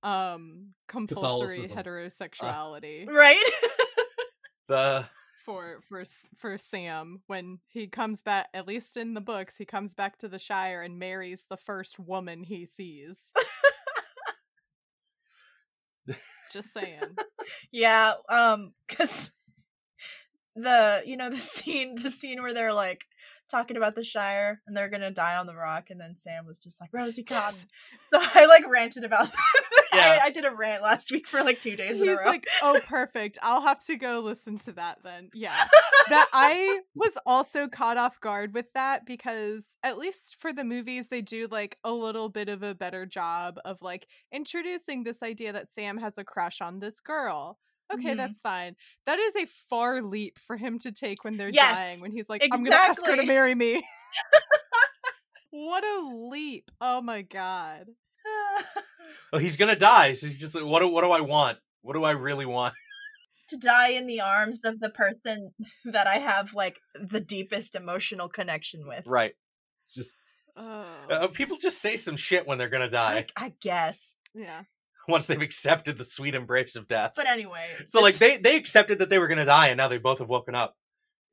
um 0.03 0.70
compulsory 0.88 1.59
Catholicism. 1.68 1.77
heterosexuality 1.77 3.09
right? 3.09 3.51
The 4.68 5.07
for 5.44 5.81
for 5.88 6.05
for 6.37 6.57
Sam 6.57 7.20
when 7.27 7.59
he 7.68 7.88
comes 7.88 8.22
back. 8.22 8.46
At 8.55 8.66
least 8.68 8.96
in 8.96 9.14
the 9.14 9.20
books, 9.20 9.57
he 9.57 9.64
comes 9.64 9.92
back 9.92 10.18
to 10.18 10.29
the 10.29 10.38
Shire 10.38 10.83
and 10.83 10.98
marries 11.01 11.46
the 11.51 11.57
first 11.57 11.98
woman 11.98 12.44
he 12.44 12.64
sees. 12.64 13.33
Just 16.53 16.73
saying. 16.73 17.01
yeah, 17.73 18.15
um 18.29 18.73
cuz 18.88 19.31
the 20.55 21.03
you 21.07 21.17
know 21.17 21.31
the 21.31 21.37
scene 21.38 21.97
the 22.03 22.11
scene 22.11 22.43
where 22.43 22.55
they're 22.55 22.75
like 22.75 23.05
talking 23.53 23.77
about 23.77 23.95
the 23.95 24.03
Shire 24.03 24.62
and 24.67 24.75
they're 24.77 24.88
going 24.88 25.03
to 25.03 25.11
die 25.11 25.37
on 25.37 25.47
the 25.47 25.55
rock 25.55 25.91
and 25.91 26.01
then 26.01 26.17
Sam 26.17 26.47
was 26.47 26.59
just 26.59 26.81
like 26.81 26.91
Rosie 26.91 27.23
Cotton. 27.23 27.59
Yes. 27.61 28.01
So 28.33 28.41
I 28.41 28.47
like 28.47 28.67
ranted 28.67 29.05
about 29.05 29.29
Yeah. 29.92 30.18
I, 30.22 30.26
I 30.26 30.31
did 30.31 30.44
a 30.44 30.50
rant 30.50 30.83
last 30.83 31.11
week 31.12 31.28
for 31.28 31.42
like 31.42 31.61
2 31.62 31.76
days 31.76 32.00
in 32.00 32.09
a 32.09 32.11
He's 32.12 32.20
like, 32.24 32.46
oh, 32.62 32.81
perfect. 32.87 33.38
I'll 33.42 33.62
have 33.62 33.81
to 33.85 33.96
go 33.96 34.20
listen 34.20 34.59
to 34.61 34.72
that 34.72 34.98
then. 35.05 35.31
Yeah. 35.35 35.55
that 36.09 36.28
I 36.33 36.81
was 36.94 37.18
also 37.26 37.68
caught 37.68 37.96
off 37.98 38.20
guard 38.20 38.55
with 38.55 38.72
that 38.74 39.05
because 39.07 39.76
at 39.83 39.98
least 39.98 40.37
for 40.38 40.52
the 40.52 40.64
movies 40.64 41.09
they 41.09 41.20
do 41.20 41.46
like 41.50 41.78
a 41.85 41.92
little 41.92 42.28
bit 42.28 42.48
of 42.48 42.62
a 42.62 42.74
better 42.74 43.05
job 43.07 43.59
of 43.64 43.78
like 43.83 44.07
introducing 44.33 45.05
this 45.05 45.22
idea 45.22 45.52
that 45.52 45.72
Sam 45.72 45.98
has 45.98 46.16
a 46.18 46.24
crush 46.24 46.61
on 46.61 46.78
this 46.81 47.00
girl. 47.00 47.59
Okay, 47.92 48.14
Mhm. 48.14 48.16
that's 48.16 48.40
fine. 48.40 48.74
That 49.05 49.18
is 49.18 49.37
a 49.37 49.44
far 49.68 50.00
leap 50.00 50.38
for 50.38 50.57
him 50.57 50.78
to 50.78 50.92
take 50.92 51.24
when 51.24 51.37
they're 51.37 51.50
Yes, 51.50 51.85
dying 51.85 52.00
when 52.00 52.12
he's 52.12 52.31
like 52.31 52.42
I'm 52.50 52.61
going 52.61 52.70
to 52.72 52.76
ask 52.78 53.05
her 53.05 53.16
to 53.16 53.26
marry 53.26 53.55
me. 53.55 53.85
what 55.50 55.85
a 55.85 56.28
leap. 56.31 56.70
Oh 56.81 57.02
my 57.02 57.20
god. 57.22 57.88
well, 59.33 59.40
he's 59.40 59.57
gonna 59.57 59.77
die. 59.77 60.14
So 60.14 60.27
he's 60.27 60.38
just 60.38 60.55
like, 60.55 60.64
what 60.64 60.81
do 60.81 60.92
what 60.92 61.03
do 61.03 61.11
I 61.11 61.20
want? 61.20 61.59
What 61.83 61.94
do 61.94 62.05
I 62.05 62.12
really 62.12 62.46
want? 62.46 62.75
to 63.48 63.57
die 63.57 63.88
in 63.90 64.07
the 64.07 64.20
arms 64.20 64.61
of 64.64 64.81
the 64.81 64.88
person 64.90 65.53
that 65.85 66.07
I 66.07 66.14
have 66.14 66.55
like 66.55 66.79
the 66.94 67.20
deepest 67.20 67.75
emotional 67.75 68.29
connection 68.29 68.87
with. 68.87 69.07
Right. 69.07 69.33
Just 69.94 70.16
Oh. 70.55 70.85
uh, 71.11 71.29
people 71.29 71.57
just 71.57 71.79
say 71.79 71.96
some 71.96 72.16
shit 72.16 72.46
when 72.46 72.59
they're 72.59 72.68
gonna 72.68 72.90
die 72.90 73.27
I, 73.37 73.46
I 73.46 73.53
guess. 73.61 74.14
yeah. 74.35 74.64
once 75.09 75.27
they've 75.27 75.40
accepted 75.40 75.96
the 75.98 76.05
sweet 76.05 76.35
embrace 76.35 76.77
of 76.77 76.87
death. 76.87 77.12
But 77.16 77.27
anyway. 77.27 77.66
So 77.88 78.01
like 78.01 78.16
they 78.16 78.37
they 78.37 78.57
accepted 78.57 78.98
that 78.98 79.09
they 79.11 79.18
were 79.18 79.29
gonna 79.29 79.44
die, 79.46 79.68
and 79.68 79.79
now 79.79 79.88
they 79.88 79.98
both 79.98 80.18
have 80.18 80.29
woken 80.29 80.55
up 80.55 80.77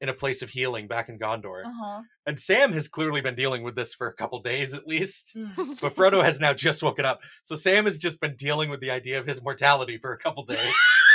in 0.02 0.10
a 0.10 0.14
place 0.14 0.42
of 0.42 0.50
healing 0.50 0.88
back 0.88 1.10
in 1.10 1.20
Gondor. 1.20 1.66
Uh-huh. 1.66 2.02
And 2.26 2.40
Sam 2.40 2.72
has 2.74 2.88
clearly 2.88 3.22
been 3.22 3.36
dealing 3.36 3.64
with 3.64 3.76
this 3.76 3.94
for 3.94 4.08
a 4.08 4.14
couple 4.14 4.40
days 4.42 4.74
at 4.74 4.88
least. 4.88 5.36
Mm. 5.36 5.82
But 5.82 5.94
Frodo 5.96 6.24
has 6.24 6.40
now 6.40 6.54
just 6.54 6.82
woken 6.82 7.06
up. 7.06 7.20
So 7.44 7.56
Sam 7.56 7.86
has 7.86 7.98
just 7.98 8.20
been 8.20 8.36
dealing 8.36 8.70
with 8.70 8.80
the 8.80 8.92
idea 8.92 9.20
of 9.20 9.28
his 9.28 9.42
mortality 9.42 9.98
for 9.98 10.12
a 10.14 10.18
couple 10.18 10.44
days. 10.44 10.74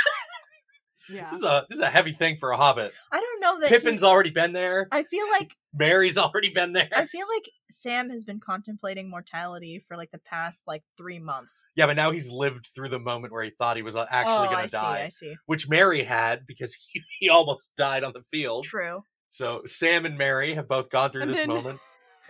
Yeah. 1.09 1.29
This 1.31 1.39
is 1.39 1.45
a 1.45 1.65
this 1.69 1.79
is 1.79 1.85
a 1.85 1.89
heavy 1.89 2.11
thing 2.11 2.37
for 2.37 2.51
a 2.51 2.57
hobbit. 2.57 2.91
I 3.11 3.19
don't 3.19 3.39
know 3.41 3.59
that 3.61 3.69
Pippin's 3.69 4.01
he- 4.01 4.07
already 4.07 4.29
been 4.31 4.53
there. 4.53 4.87
I 4.91 5.03
feel 5.03 5.25
like 5.39 5.51
Merry's 5.73 6.17
already 6.17 6.49
been 6.49 6.71
there. 6.73 6.89
I 6.95 7.05
feel 7.05 7.27
like 7.33 7.49
Sam 7.69 8.09
has 8.09 8.23
been 8.23 8.39
contemplating 8.39 9.09
mortality 9.09 9.83
for 9.87 9.97
like 9.97 10.11
the 10.11 10.19
past 10.19 10.63
like 10.65 10.83
three 10.97 11.19
months. 11.19 11.65
Yeah, 11.75 11.85
but 11.87 11.95
now 11.95 12.11
he's 12.11 12.29
lived 12.29 12.67
through 12.73 12.89
the 12.89 12.99
moment 12.99 13.33
where 13.33 13.43
he 13.43 13.49
thought 13.49 13.75
he 13.75 13.83
was 13.83 13.95
uh, 13.95 14.05
actually 14.09 14.47
oh, 14.47 14.51
going 14.51 14.65
to 14.65 14.71
die, 14.71 15.09
see. 15.09 15.27
I 15.27 15.31
see. 15.31 15.35
which 15.45 15.67
Merry 15.67 16.03
had 16.03 16.47
because 16.47 16.75
he, 16.91 17.01
he 17.19 17.29
almost 17.29 17.71
died 17.75 18.03
on 18.03 18.13
the 18.13 18.23
field. 18.31 18.65
True. 18.65 19.03
So 19.29 19.61
Sam 19.65 20.05
and 20.05 20.17
Merry 20.17 20.53
have 20.53 20.67
both 20.67 20.89
gone 20.89 21.11
through 21.11 21.23
And 21.23 21.31
this 21.31 21.39
then- 21.39 21.47
moment. 21.49 21.79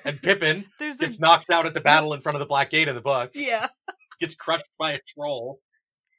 And 0.04 0.22
Pippin 0.22 0.66
There's 0.78 0.98
a 1.00 1.06
gets 1.06 1.20
knocked 1.20 1.50
out 1.50 1.66
at 1.66 1.74
the 1.74 1.82
battle 1.82 2.14
in 2.14 2.22
front 2.22 2.36
of 2.36 2.40
the 2.40 2.46
Black 2.46 2.70
Gate 2.70 2.88
in 2.88 2.94
the 2.94 3.02
book. 3.02 3.32
Yeah. 3.34 3.70
Gets 4.20 4.36
crushed 4.36 4.66
by 4.78 4.92
a 4.92 5.00
troll. 5.00 5.60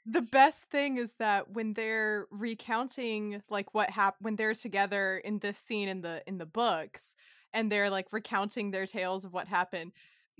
The 0.08 0.22
best 0.22 0.64
thing 0.70 0.98
is 0.98 1.14
that 1.18 1.50
when 1.50 1.72
they're 1.74 2.26
recounting 2.30 3.42
like 3.50 3.74
what 3.74 3.90
happened 3.90 4.24
when 4.24 4.36
they're 4.36 4.54
together 4.54 5.16
in 5.18 5.38
this 5.40 5.58
scene 5.58 5.88
in 5.88 6.00
the 6.00 6.22
in 6.26 6.38
the 6.38 6.46
books 6.46 7.14
and 7.52 7.70
they're 7.72 7.90
like 7.90 8.06
recounting 8.12 8.70
their 8.70 8.86
tales 8.86 9.24
of 9.24 9.32
what 9.32 9.48
happened 9.48 9.92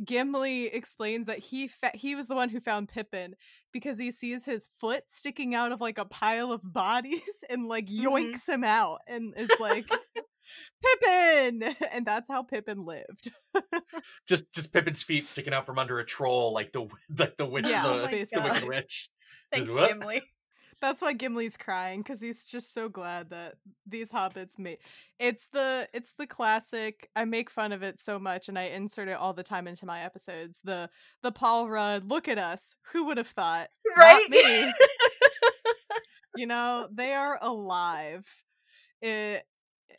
Gimli 0.05 0.67
explains 0.67 1.27
that 1.27 1.39
he 1.39 1.69
fa- 1.69 1.91
he 1.95 2.15
was 2.15 2.29
the 2.29 2.35
one 2.35 2.51
who 2.51 2.61
found 2.61 2.89
Pippin 2.91 3.35
because 3.73 3.97
he 3.99 4.13
sees 4.13 4.45
his 4.45 4.69
foot 4.79 5.05
sticking 5.07 5.55
out 5.55 5.73
of 5.73 5.81
like 5.81 5.97
a 5.99 6.05
pile 6.05 6.53
of 6.53 6.61
bodies 6.63 7.23
and 7.51 7.67
like 7.67 7.87
Mhm. 7.89 8.05
yoinks 8.05 8.47
him 8.49 8.63
out 8.63 9.01
and 9.09 9.33
is 9.37 9.51
like 9.59 9.87
Pippin 10.83 11.75
and 11.93 12.05
that's 12.07 12.29
how 12.29 12.43
Pippin 12.43 12.85
lived. 12.85 13.31
Just 14.29 14.45
just 14.53 14.73
Pippin's 14.73 15.03
feet 15.03 15.27
sticking 15.27 15.55
out 15.55 15.65
from 15.67 15.79
under 15.79 15.99
a 15.99 16.05
troll 16.05 16.53
like 16.53 16.73
the 16.73 16.87
like 17.19 17.37
the 17.37 17.47
witch 17.47 17.69
Yeah, 17.69 17.83
the, 17.83 17.89
oh 17.91 18.07
the 18.07 18.41
wicked 18.43 18.69
witch. 18.69 19.09
Thanks, 19.53 19.73
what? 19.73 19.89
Gimli. 19.91 20.23
That's 20.83 21.01
why 21.01 21.15
Gimli's 21.15 21.57
crying 21.57 22.03
because 22.03 22.21
he's 22.21 22.45
just 22.47 22.75
so 22.75 22.91
glad 22.91 23.31
that 23.31 23.55
these 23.87 24.11
hobbits 24.11 24.59
made. 24.59 24.77
It's 25.19 25.47
the 25.53 25.89
it's 25.95 26.13
the 26.19 26.27
classic. 26.27 27.09
I 27.17 27.25
make 27.25 27.49
fun 27.49 27.73
of 27.73 27.83
it 27.83 27.99
so 27.99 28.19
much, 28.19 28.49
and 28.51 28.59
I 28.59 28.65
insert 28.65 29.09
it 29.09 29.17
all 29.17 29.33
the 29.33 29.43
time 29.43 29.67
into 29.67 29.87
my 29.87 30.03
episodes. 30.03 30.61
The 30.65 30.91
the 31.23 31.33
Paul 31.33 31.71
Rudd. 31.71 32.11
Look 32.11 32.29
at 32.29 32.37
us. 32.37 32.77
Who 32.93 33.07
would 33.07 33.17
have 33.17 33.27
thought? 33.27 33.69
Right? 33.97 34.27
me. 34.29 34.73
You 36.37 36.47
know 36.47 36.87
they 36.93 37.15
are 37.15 37.39
alive. 37.41 38.27
It, 39.01 39.43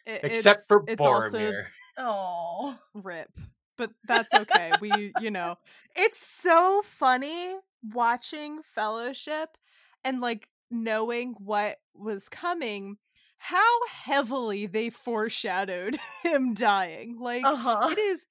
it- 0.06 0.22
Except 0.24 0.60
it's- 0.60 0.66
for 0.68 0.84
it's 0.88 1.02
also 1.02 1.40
Boromir. 1.40 1.64
Oh. 1.98 2.78
rip 2.94 3.30
but 3.76 3.90
that's 4.08 4.32
okay 4.34 4.72
we 4.82 5.14
you 5.20 5.30
know 5.32 5.56
it's 5.96 6.18
so 6.20 6.82
funny 6.84 7.56
watching 7.84 8.62
fellowship 8.64 9.58
and 10.04 10.22
like 10.22 10.48
knowing 10.70 11.34
what 11.40 11.78
was 11.94 12.30
coming 12.30 12.98
how 13.38 13.80
heavily 14.04 14.66
they 14.66 14.90
foreshadowed 14.90 15.98
him 16.24 16.54
dying 16.54 17.18
like 17.20 17.46
Uh-huh. 17.46 17.88
it 17.92 18.00
is 18.00 18.26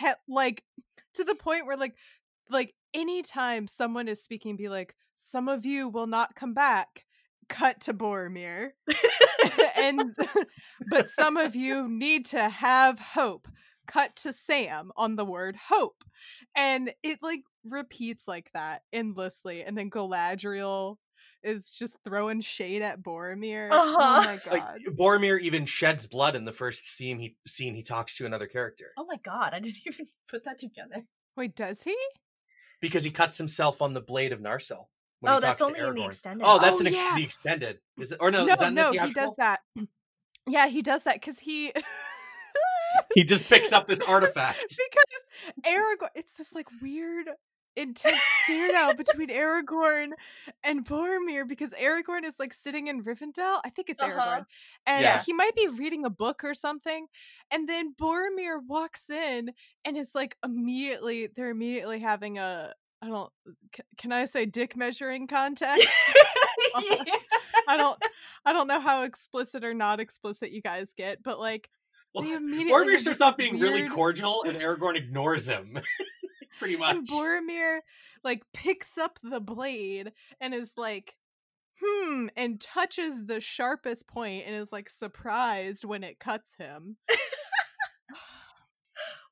he- 0.00 0.08
like 0.28 0.62
to 1.14 1.24
the 1.24 1.34
point 1.34 1.66
where 1.66 1.76
like 1.76 1.94
like 2.48 2.74
anytime 2.94 3.66
someone 3.66 4.08
is 4.08 4.22
speaking 4.22 4.56
be 4.56 4.68
like 4.68 4.94
some 5.16 5.48
of 5.48 5.66
you 5.66 5.88
will 5.88 6.06
not 6.06 6.34
come 6.34 6.54
back 6.54 7.04
cut 7.48 7.80
to 7.80 7.94
boromir 7.94 8.70
and 9.76 10.14
but 10.90 11.10
some 11.10 11.36
of 11.36 11.54
you 11.54 11.88
need 11.88 12.26
to 12.26 12.48
have 12.48 12.98
hope 12.98 13.48
cut 13.86 14.14
to 14.16 14.32
sam 14.32 14.90
on 14.96 15.14
the 15.16 15.24
word 15.24 15.56
hope 15.56 16.02
and 16.56 16.92
it 17.02 17.18
like 17.22 17.40
repeats 17.70 18.26
like 18.28 18.50
that 18.54 18.82
endlessly 18.92 19.62
and 19.62 19.76
then 19.76 19.90
galadriel 19.90 20.96
is 21.42 21.70
just 21.72 21.96
throwing 22.04 22.40
shade 22.40 22.82
at 22.82 23.02
boromir 23.02 23.68
oh 23.70 23.96
Uh-huh. 23.96 24.22
my 24.24 24.40
god 24.44 24.52
Like 24.52 24.96
Boromir 24.96 25.40
even 25.40 25.64
sheds 25.66 26.06
blood 26.06 26.34
in 26.36 26.44
the 26.44 26.52
first 26.52 26.88
scene 26.88 27.18
he 27.18 27.36
scene 27.46 27.74
he 27.74 27.82
talks 27.82 28.16
to 28.16 28.26
another 28.26 28.46
character. 28.46 28.86
Oh 28.98 29.04
my 29.06 29.16
god, 29.24 29.52
I 29.54 29.60
didn't 29.60 29.78
even 29.86 30.06
put 30.28 30.44
that 30.44 30.58
together. 30.58 31.04
wait 31.36 31.54
does 31.54 31.82
he 31.82 31.96
Because 32.80 33.04
he 33.04 33.10
cuts 33.10 33.38
himself 33.38 33.80
on 33.82 33.94
the 33.94 34.00
blade 34.00 34.32
of 34.32 34.40
Narsil. 34.40 34.86
when 35.20 35.32
Oh, 35.32 35.36
he 35.36 35.40
that's 35.42 35.60
talks 35.60 35.72
to 35.74 35.80
only 35.82 35.88
in 35.88 35.94
the 35.94 36.06
extended. 36.06 36.44
Oh, 36.46 36.58
that's 36.58 36.78
Oh, 36.78 36.80
an 36.80 36.86
ex- 36.88 36.96
yeah. 36.96 37.14
the 37.16 37.24
extended. 37.24 37.78
Is 37.98 38.12
it 38.12 38.18
or 38.20 38.30
no? 38.30 38.44
no 38.44 38.52
is 38.52 38.58
that 38.58 38.68
in 38.68 38.74
the 38.74 38.90
he 39.06 39.10
does 39.10 39.30
that 39.38 39.60
yeah 40.48 40.66
he 40.68 40.82
does 40.82 41.04
that 41.04 41.14
because 41.14 41.38
he 41.40 41.72
He 43.14 43.24
just 43.24 43.44
picks 43.44 43.72
up 43.72 43.86
this 43.88 44.00
artifact. 44.00 44.58
Because 44.68 45.64
Aragorn, 45.66 46.08
it's 46.14 46.34
this 46.34 46.52
like 46.54 46.66
weird, 46.82 47.28
intense 47.76 48.18
stare 48.44 48.72
now 48.72 48.92
between 48.92 49.28
Aragorn 49.28 50.10
and 50.64 50.84
Boromir 50.86 51.46
because 51.46 51.72
Aragorn 51.72 52.24
is 52.24 52.38
like 52.38 52.52
sitting 52.54 52.86
in 52.86 53.04
Rivendell. 53.04 53.60
I 53.64 53.70
think 53.70 53.90
it's 53.90 54.00
Uh-huh. 54.02 54.12
Aragorn, 54.12 54.46
and 54.86 55.02
Yeah. 55.02 55.22
he 55.22 55.32
might 55.32 55.54
be 55.54 55.68
reading 55.68 56.04
a 56.04 56.10
book 56.10 56.42
or 56.44 56.54
something. 56.54 57.06
And 57.50 57.68
then 57.68 57.94
Boromir 57.94 58.60
walks 58.66 59.10
in 59.10 59.50
and 59.84 59.96
is 59.96 60.14
like 60.14 60.36
immediately 60.44 61.26
they're 61.28 61.50
immediately 61.50 62.00
having 62.00 62.38
a 62.38 62.72
I 63.02 63.08
don't. 63.08 63.30
c- 63.76 63.82
Can 63.98 64.10
I 64.10 64.24
say 64.24 64.46
dick 64.46 64.74
measuring 64.74 65.26
contest? 65.26 65.86
I 66.74 67.12
don't. 67.76 68.02
I 68.46 68.52
don't 68.54 68.66
know 68.68 68.80
how 68.80 69.02
explicit 69.02 69.64
or 69.64 69.74
not 69.74 70.00
explicit 70.00 70.50
you 70.50 70.62
guys 70.62 70.92
get, 70.96 71.22
but 71.22 71.38
like 71.38 71.68
Well, 72.14 72.24
Boromir 72.24 72.96
starts 72.98 73.20
off 73.20 73.36
being 73.36 73.58
really 73.60 73.86
cordial, 73.86 74.44
and 74.46 74.56
Aragorn 74.58 74.96
ignores 74.96 75.46
him. 75.46 75.78
Pretty 76.58 76.76
much. 76.78 76.96
and 76.96 77.08
Boromir 77.08 77.80
like 78.24 78.42
picks 78.52 78.98
up 78.98 79.18
the 79.22 79.40
blade 79.40 80.12
and 80.40 80.54
is 80.54 80.72
like, 80.76 81.14
hmm, 81.82 82.28
and 82.36 82.60
touches 82.60 83.26
the 83.26 83.40
sharpest 83.40 84.08
point 84.08 84.44
and 84.46 84.56
is 84.56 84.72
like 84.72 84.88
surprised 84.88 85.84
when 85.84 86.02
it 86.02 86.18
cuts 86.18 86.54
him. 86.56 86.96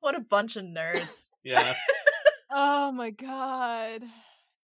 what 0.01 0.15
a 0.15 0.21
bunch 0.21 0.57
of 0.57 0.65
nerds. 0.65 1.29
yeah. 1.45 1.75
Oh 2.53 2.93
my 2.93 3.11
god. 3.11 4.03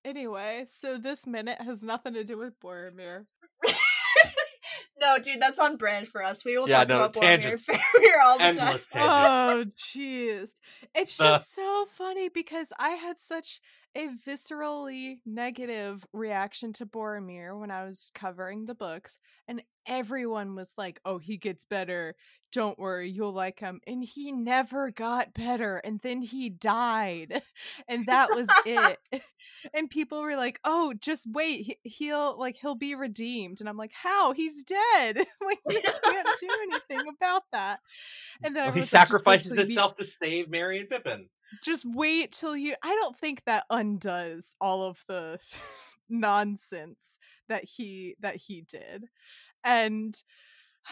Anyway, 0.05 0.65
so 0.67 0.97
this 0.97 1.27
minute 1.27 1.61
has 1.61 1.83
nothing 1.83 2.15
to 2.15 2.25
do 2.25 2.39
with 2.39 2.59
Boromir. 2.61 3.27
No, 5.01 5.19
dude, 5.19 5.41
that's 5.41 5.59
on 5.59 5.77
brand 5.77 6.09
for 6.09 6.23
us. 6.23 6.45
We 6.45 6.59
will 6.59 6.69
Yeah, 6.69 6.79
talk 6.81 6.89
no, 6.89 6.97
about 6.97 7.15
tangents. 7.15 7.67
Boromir 7.71 7.79
Faramir 7.79 8.25
all 8.25 8.39
the 8.39 8.45
Endless 8.45 8.89
time. 8.89 9.11
tangents. 9.11 9.43
Oh, 9.45 9.65
jeez. 9.77 10.55
It's 10.95 11.19
Uh. 11.19 11.39
just 11.39 11.55
so 11.55 11.87
funny 11.91 12.29
because 12.29 12.73
I 12.79 12.91
had 12.91 13.19
such 13.19 13.61
a 13.97 14.09
viscerally 14.27 15.19
negative 15.27 16.05
reaction 16.13 16.73
to 16.75 16.87
Boromir 16.87 17.59
when 17.59 17.71
I 17.71 17.85
was 17.85 18.11
covering 18.15 18.67
the 18.67 18.75
books, 18.75 19.19
and 19.49 19.63
everyone 19.87 20.55
was 20.55 20.75
like, 20.79 21.01
oh, 21.05 21.19
he 21.19 21.37
gets 21.37 21.65
better. 21.65 22.15
Don't 22.53 22.79
worry, 22.79 23.11
you'll 23.11 23.33
like 23.33 23.61
him. 23.61 23.81
And 23.87 24.05
he 24.05 24.33
never 24.33 24.91
got 24.91 25.35
better. 25.35 25.79
And 25.79 26.01
then 26.01 26.23
he 26.23 26.49
died. 26.51 27.43
And 27.89 28.07
that 28.07 28.29
was 28.35 28.49
it. 28.67 28.99
and 29.75 29.91
people 29.91 30.21
were 30.23 30.37
like, 30.37 30.61
oh, 30.65 30.95
just 31.01 31.27
wait. 31.31 31.65
He- 31.67 31.77
He'll 31.83 32.39
like 32.39 32.57
he'll 32.61 32.75
be 32.77 32.95
redeemed. 32.95 33.61
And 33.61 33.69
I'm 33.69 33.77
like, 33.77 33.93
how? 33.93 34.33
He's 34.33 34.63
dead. 34.63 35.17
like 35.45 35.59
we 35.67 35.81
can't 35.83 36.29
do 36.41 36.49
anything 36.63 37.09
about 37.09 37.43
that. 37.53 37.81
And 38.43 38.55
then 38.55 38.67
Well, 38.67 38.75
he 38.75 38.81
like, 38.81 38.89
sacrifices 38.89 39.59
himself 39.59 39.97
to 39.97 40.05
save 40.05 40.49
Merry 40.51 40.79
and 40.81 40.89
Pippin. 40.89 41.29
Just 41.63 41.85
wait 41.87 42.33
till 42.33 42.57
you 42.57 42.75
i 42.83 42.89
don't 42.89 43.17
think 43.19 43.43
that 43.45 43.65
undoes 43.71 44.55
all 44.61 44.83
of 44.83 45.05
the 45.09 45.39
nonsense 46.11 47.19
that 47.49 47.65
he 47.65 48.17
that 48.21 48.37
he 48.37 48.63
did. 48.63 49.05
And 49.65 50.15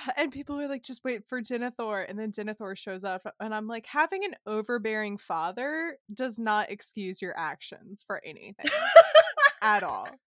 and 0.17 0.33
people 0.33 0.57
were 0.57 0.69
like 0.69 0.83
just 0.83 1.05
wait 1.05 1.27
for 1.27 1.41
denethor 1.41 2.05
and 2.09 2.19
then 2.19 2.31
denethor 2.31 2.77
shows 2.77 3.05
up 3.05 3.23
and 3.41 3.55
i'm 3.55 3.67
like 3.67 3.87
having 3.87 4.25
an 4.25 4.35
overbearing 4.47 5.17
father 5.17 5.97
does 6.13 6.39
not 6.39 6.71
excuse 6.71 7.23
your 7.23 7.37
actions 7.39 8.05
for 8.07 8.23
anything 8.25 8.71
at 9.63 9.83
all. 9.83 10.09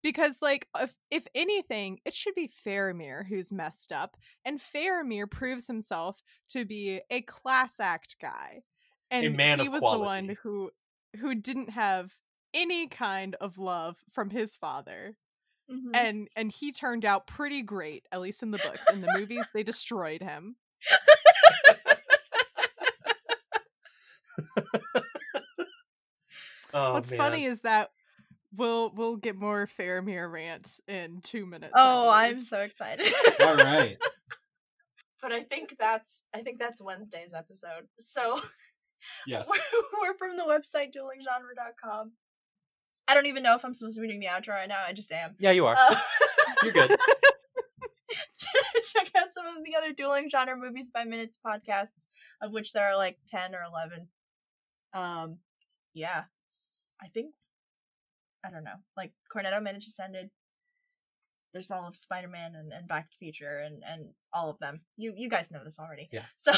Because 0.00 0.38
like 0.40 0.68
if, 0.78 0.94
if 1.10 1.26
anything 1.34 1.98
it 2.04 2.14
should 2.14 2.36
be 2.36 2.48
Faramir 2.64 3.26
who's 3.26 3.50
messed 3.50 3.90
up 3.90 4.16
and 4.44 4.60
Faramir 4.60 5.28
proves 5.28 5.66
himself 5.66 6.22
to 6.50 6.64
be 6.64 7.00
a 7.10 7.22
class 7.22 7.80
act 7.80 8.14
guy 8.22 8.62
and 9.10 9.36
man 9.36 9.58
he 9.60 9.66
of 9.66 9.72
was 9.72 9.80
the 9.82 9.98
one 9.98 10.36
who 10.42 10.70
who 11.20 11.34
didn't 11.34 11.70
have 11.70 12.12
any 12.54 12.86
kind 12.86 13.34
of 13.40 13.58
love 13.58 13.96
from 14.12 14.30
his 14.30 14.54
father 14.56 15.16
Mhm. 15.70 15.90
and 15.94 16.28
and 16.34 16.50
he 16.50 16.72
turned 16.72 17.04
out 17.04 17.26
pretty 17.26 17.60
great 17.62 18.06
at 18.10 18.20
least 18.20 18.42
in 18.42 18.50
the 18.52 18.58
books 18.58 18.86
in 18.90 19.02
the 19.02 19.12
movies 19.18 19.46
they 19.52 19.62
destroyed 19.62 20.22
him 20.22 20.56
Oh, 26.74 26.92
what's 26.94 27.10
man. 27.10 27.18
funny 27.18 27.44
is 27.44 27.62
that 27.62 27.90
we'll 28.54 28.92
we'll 28.94 29.16
get 29.16 29.36
more 29.36 29.66
Faramir 29.66 30.30
rants 30.30 30.80
in 30.86 31.20
2 31.22 31.46
minutes 31.46 31.72
oh, 31.74 32.08
I 32.08 32.26
believe. 32.28 32.36
I'm 32.38 32.42
so 32.42 32.58
excited. 32.60 33.06
All 33.40 33.56
right. 33.56 33.96
but 35.22 35.32
I 35.32 35.42
think 35.42 35.76
that's 35.78 36.22
I 36.34 36.42
think 36.42 36.58
that's 36.58 36.82
Wednesday's 36.82 37.32
episode. 37.32 37.88
So 37.98 38.40
Yes. 39.26 39.48
we're, 40.02 40.16
from 40.16 40.36
the 40.36 40.42
website 40.42 40.92
duelinggenre.com. 40.94 42.12
I 43.06 43.14
don't 43.14 43.26
even 43.26 43.42
know 43.42 43.54
if 43.54 43.64
I'm 43.64 43.74
supposed 43.74 43.96
to 43.96 44.02
be 44.02 44.08
doing 44.08 44.20
the 44.20 44.26
outro 44.26 44.50
right 44.50 44.68
now. 44.68 44.82
I 44.86 44.92
just 44.92 45.10
am. 45.12 45.34
Yeah, 45.38 45.52
you 45.52 45.66
are. 45.66 45.76
Uh, 45.78 45.96
You're 46.62 46.72
good. 46.72 46.90
check 48.92 49.10
out 49.16 49.32
some 49.32 49.46
of 49.46 49.64
the 49.64 49.74
other 49.76 49.92
dueling 49.92 50.28
genre 50.30 50.56
movies 50.56 50.90
by 50.92 51.04
minutes 51.04 51.38
podcasts, 51.44 52.06
of 52.40 52.52
which 52.52 52.72
there 52.72 52.84
are 52.84 52.96
like 52.96 53.18
ten 53.26 53.54
or 53.54 53.62
eleven. 53.62 54.08
Um, 54.94 55.38
yeah, 55.94 56.24
I 57.02 57.08
think 57.08 57.34
I 58.44 58.50
don't 58.50 58.64
know. 58.64 58.76
Like 58.96 59.12
Cornetto 59.34 59.62
Minute 59.62 59.82
just 59.82 60.00
ended. 60.00 60.30
There's 61.52 61.70
all 61.70 61.86
of 61.86 61.96
Spider 61.96 62.28
Man 62.28 62.54
and, 62.54 62.72
and 62.72 62.86
Back 62.86 63.10
to 63.10 63.16
the 63.18 63.24
Future 63.24 63.58
and 63.58 63.82
and 63.86 64.10
all 64.32 64.50
of 64.50 64.58
them. 64.58 64.80
You 64.96 65.14
you 65.16 65.28
guys 65.28 65.50
know 65.50 65.64
this 65.64 65.78
already. 65.78 66.08
Yeah. 66.12 66.24
So 66.36 66.52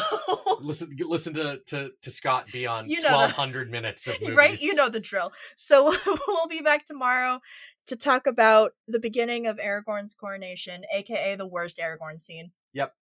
listen, 0.61 0.91
listen 0.99 1.35
to 1.35 1.61
to 1.67 1.93
to 2.03 2.11
Scott 2.11 2.47
be 2.53 2.67
on 2.67 2.89
You 2.89 3.01
know 3.01 3.09
twelve 3.09 3.33
hundred 3.33 3.71
minutes 3.71 4.07
of 4.09 4.21
movies. 4.21 4.37
right, 4.37 4.61
you 4.61 4.75
know 4.75 4.89
the 4.89 5.01
drill. 5.01 5.33
So 5.57 5.97
we'll 6.27 6.49
be 6.49 6.61
back 6.61 6.87
tomorrow 6.87 7.41
to 7.87 7.97
talk 7.97 8.27
about 8.27 8.73
the 8.87 8.99
beginning 8.99 9.47
of 9.47 9.59
Aragorn's 9.59 10.15
coronation, 10.15 10.85
aka 10.93 11.35
the 11.37 11.47
worst 11.47 11.79
Aragorn 11.79 12.21
scene. 12.21 12.53
Yep. 12.73 12.95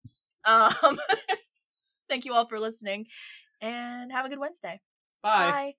Um, 0.45 0.99
thank 2.09 2.24
you 2.24 2.34
all 2.34 2.47
for 2.47 2.61
listening, 2.61 3.07
and 3.61 4.12
have 4.12 4.24
a 4.24 4.28
good 4.28 4.39
Wednesday. 4.39 4.80
Bye. 5.22 5.51
Bye. 5.51 5.74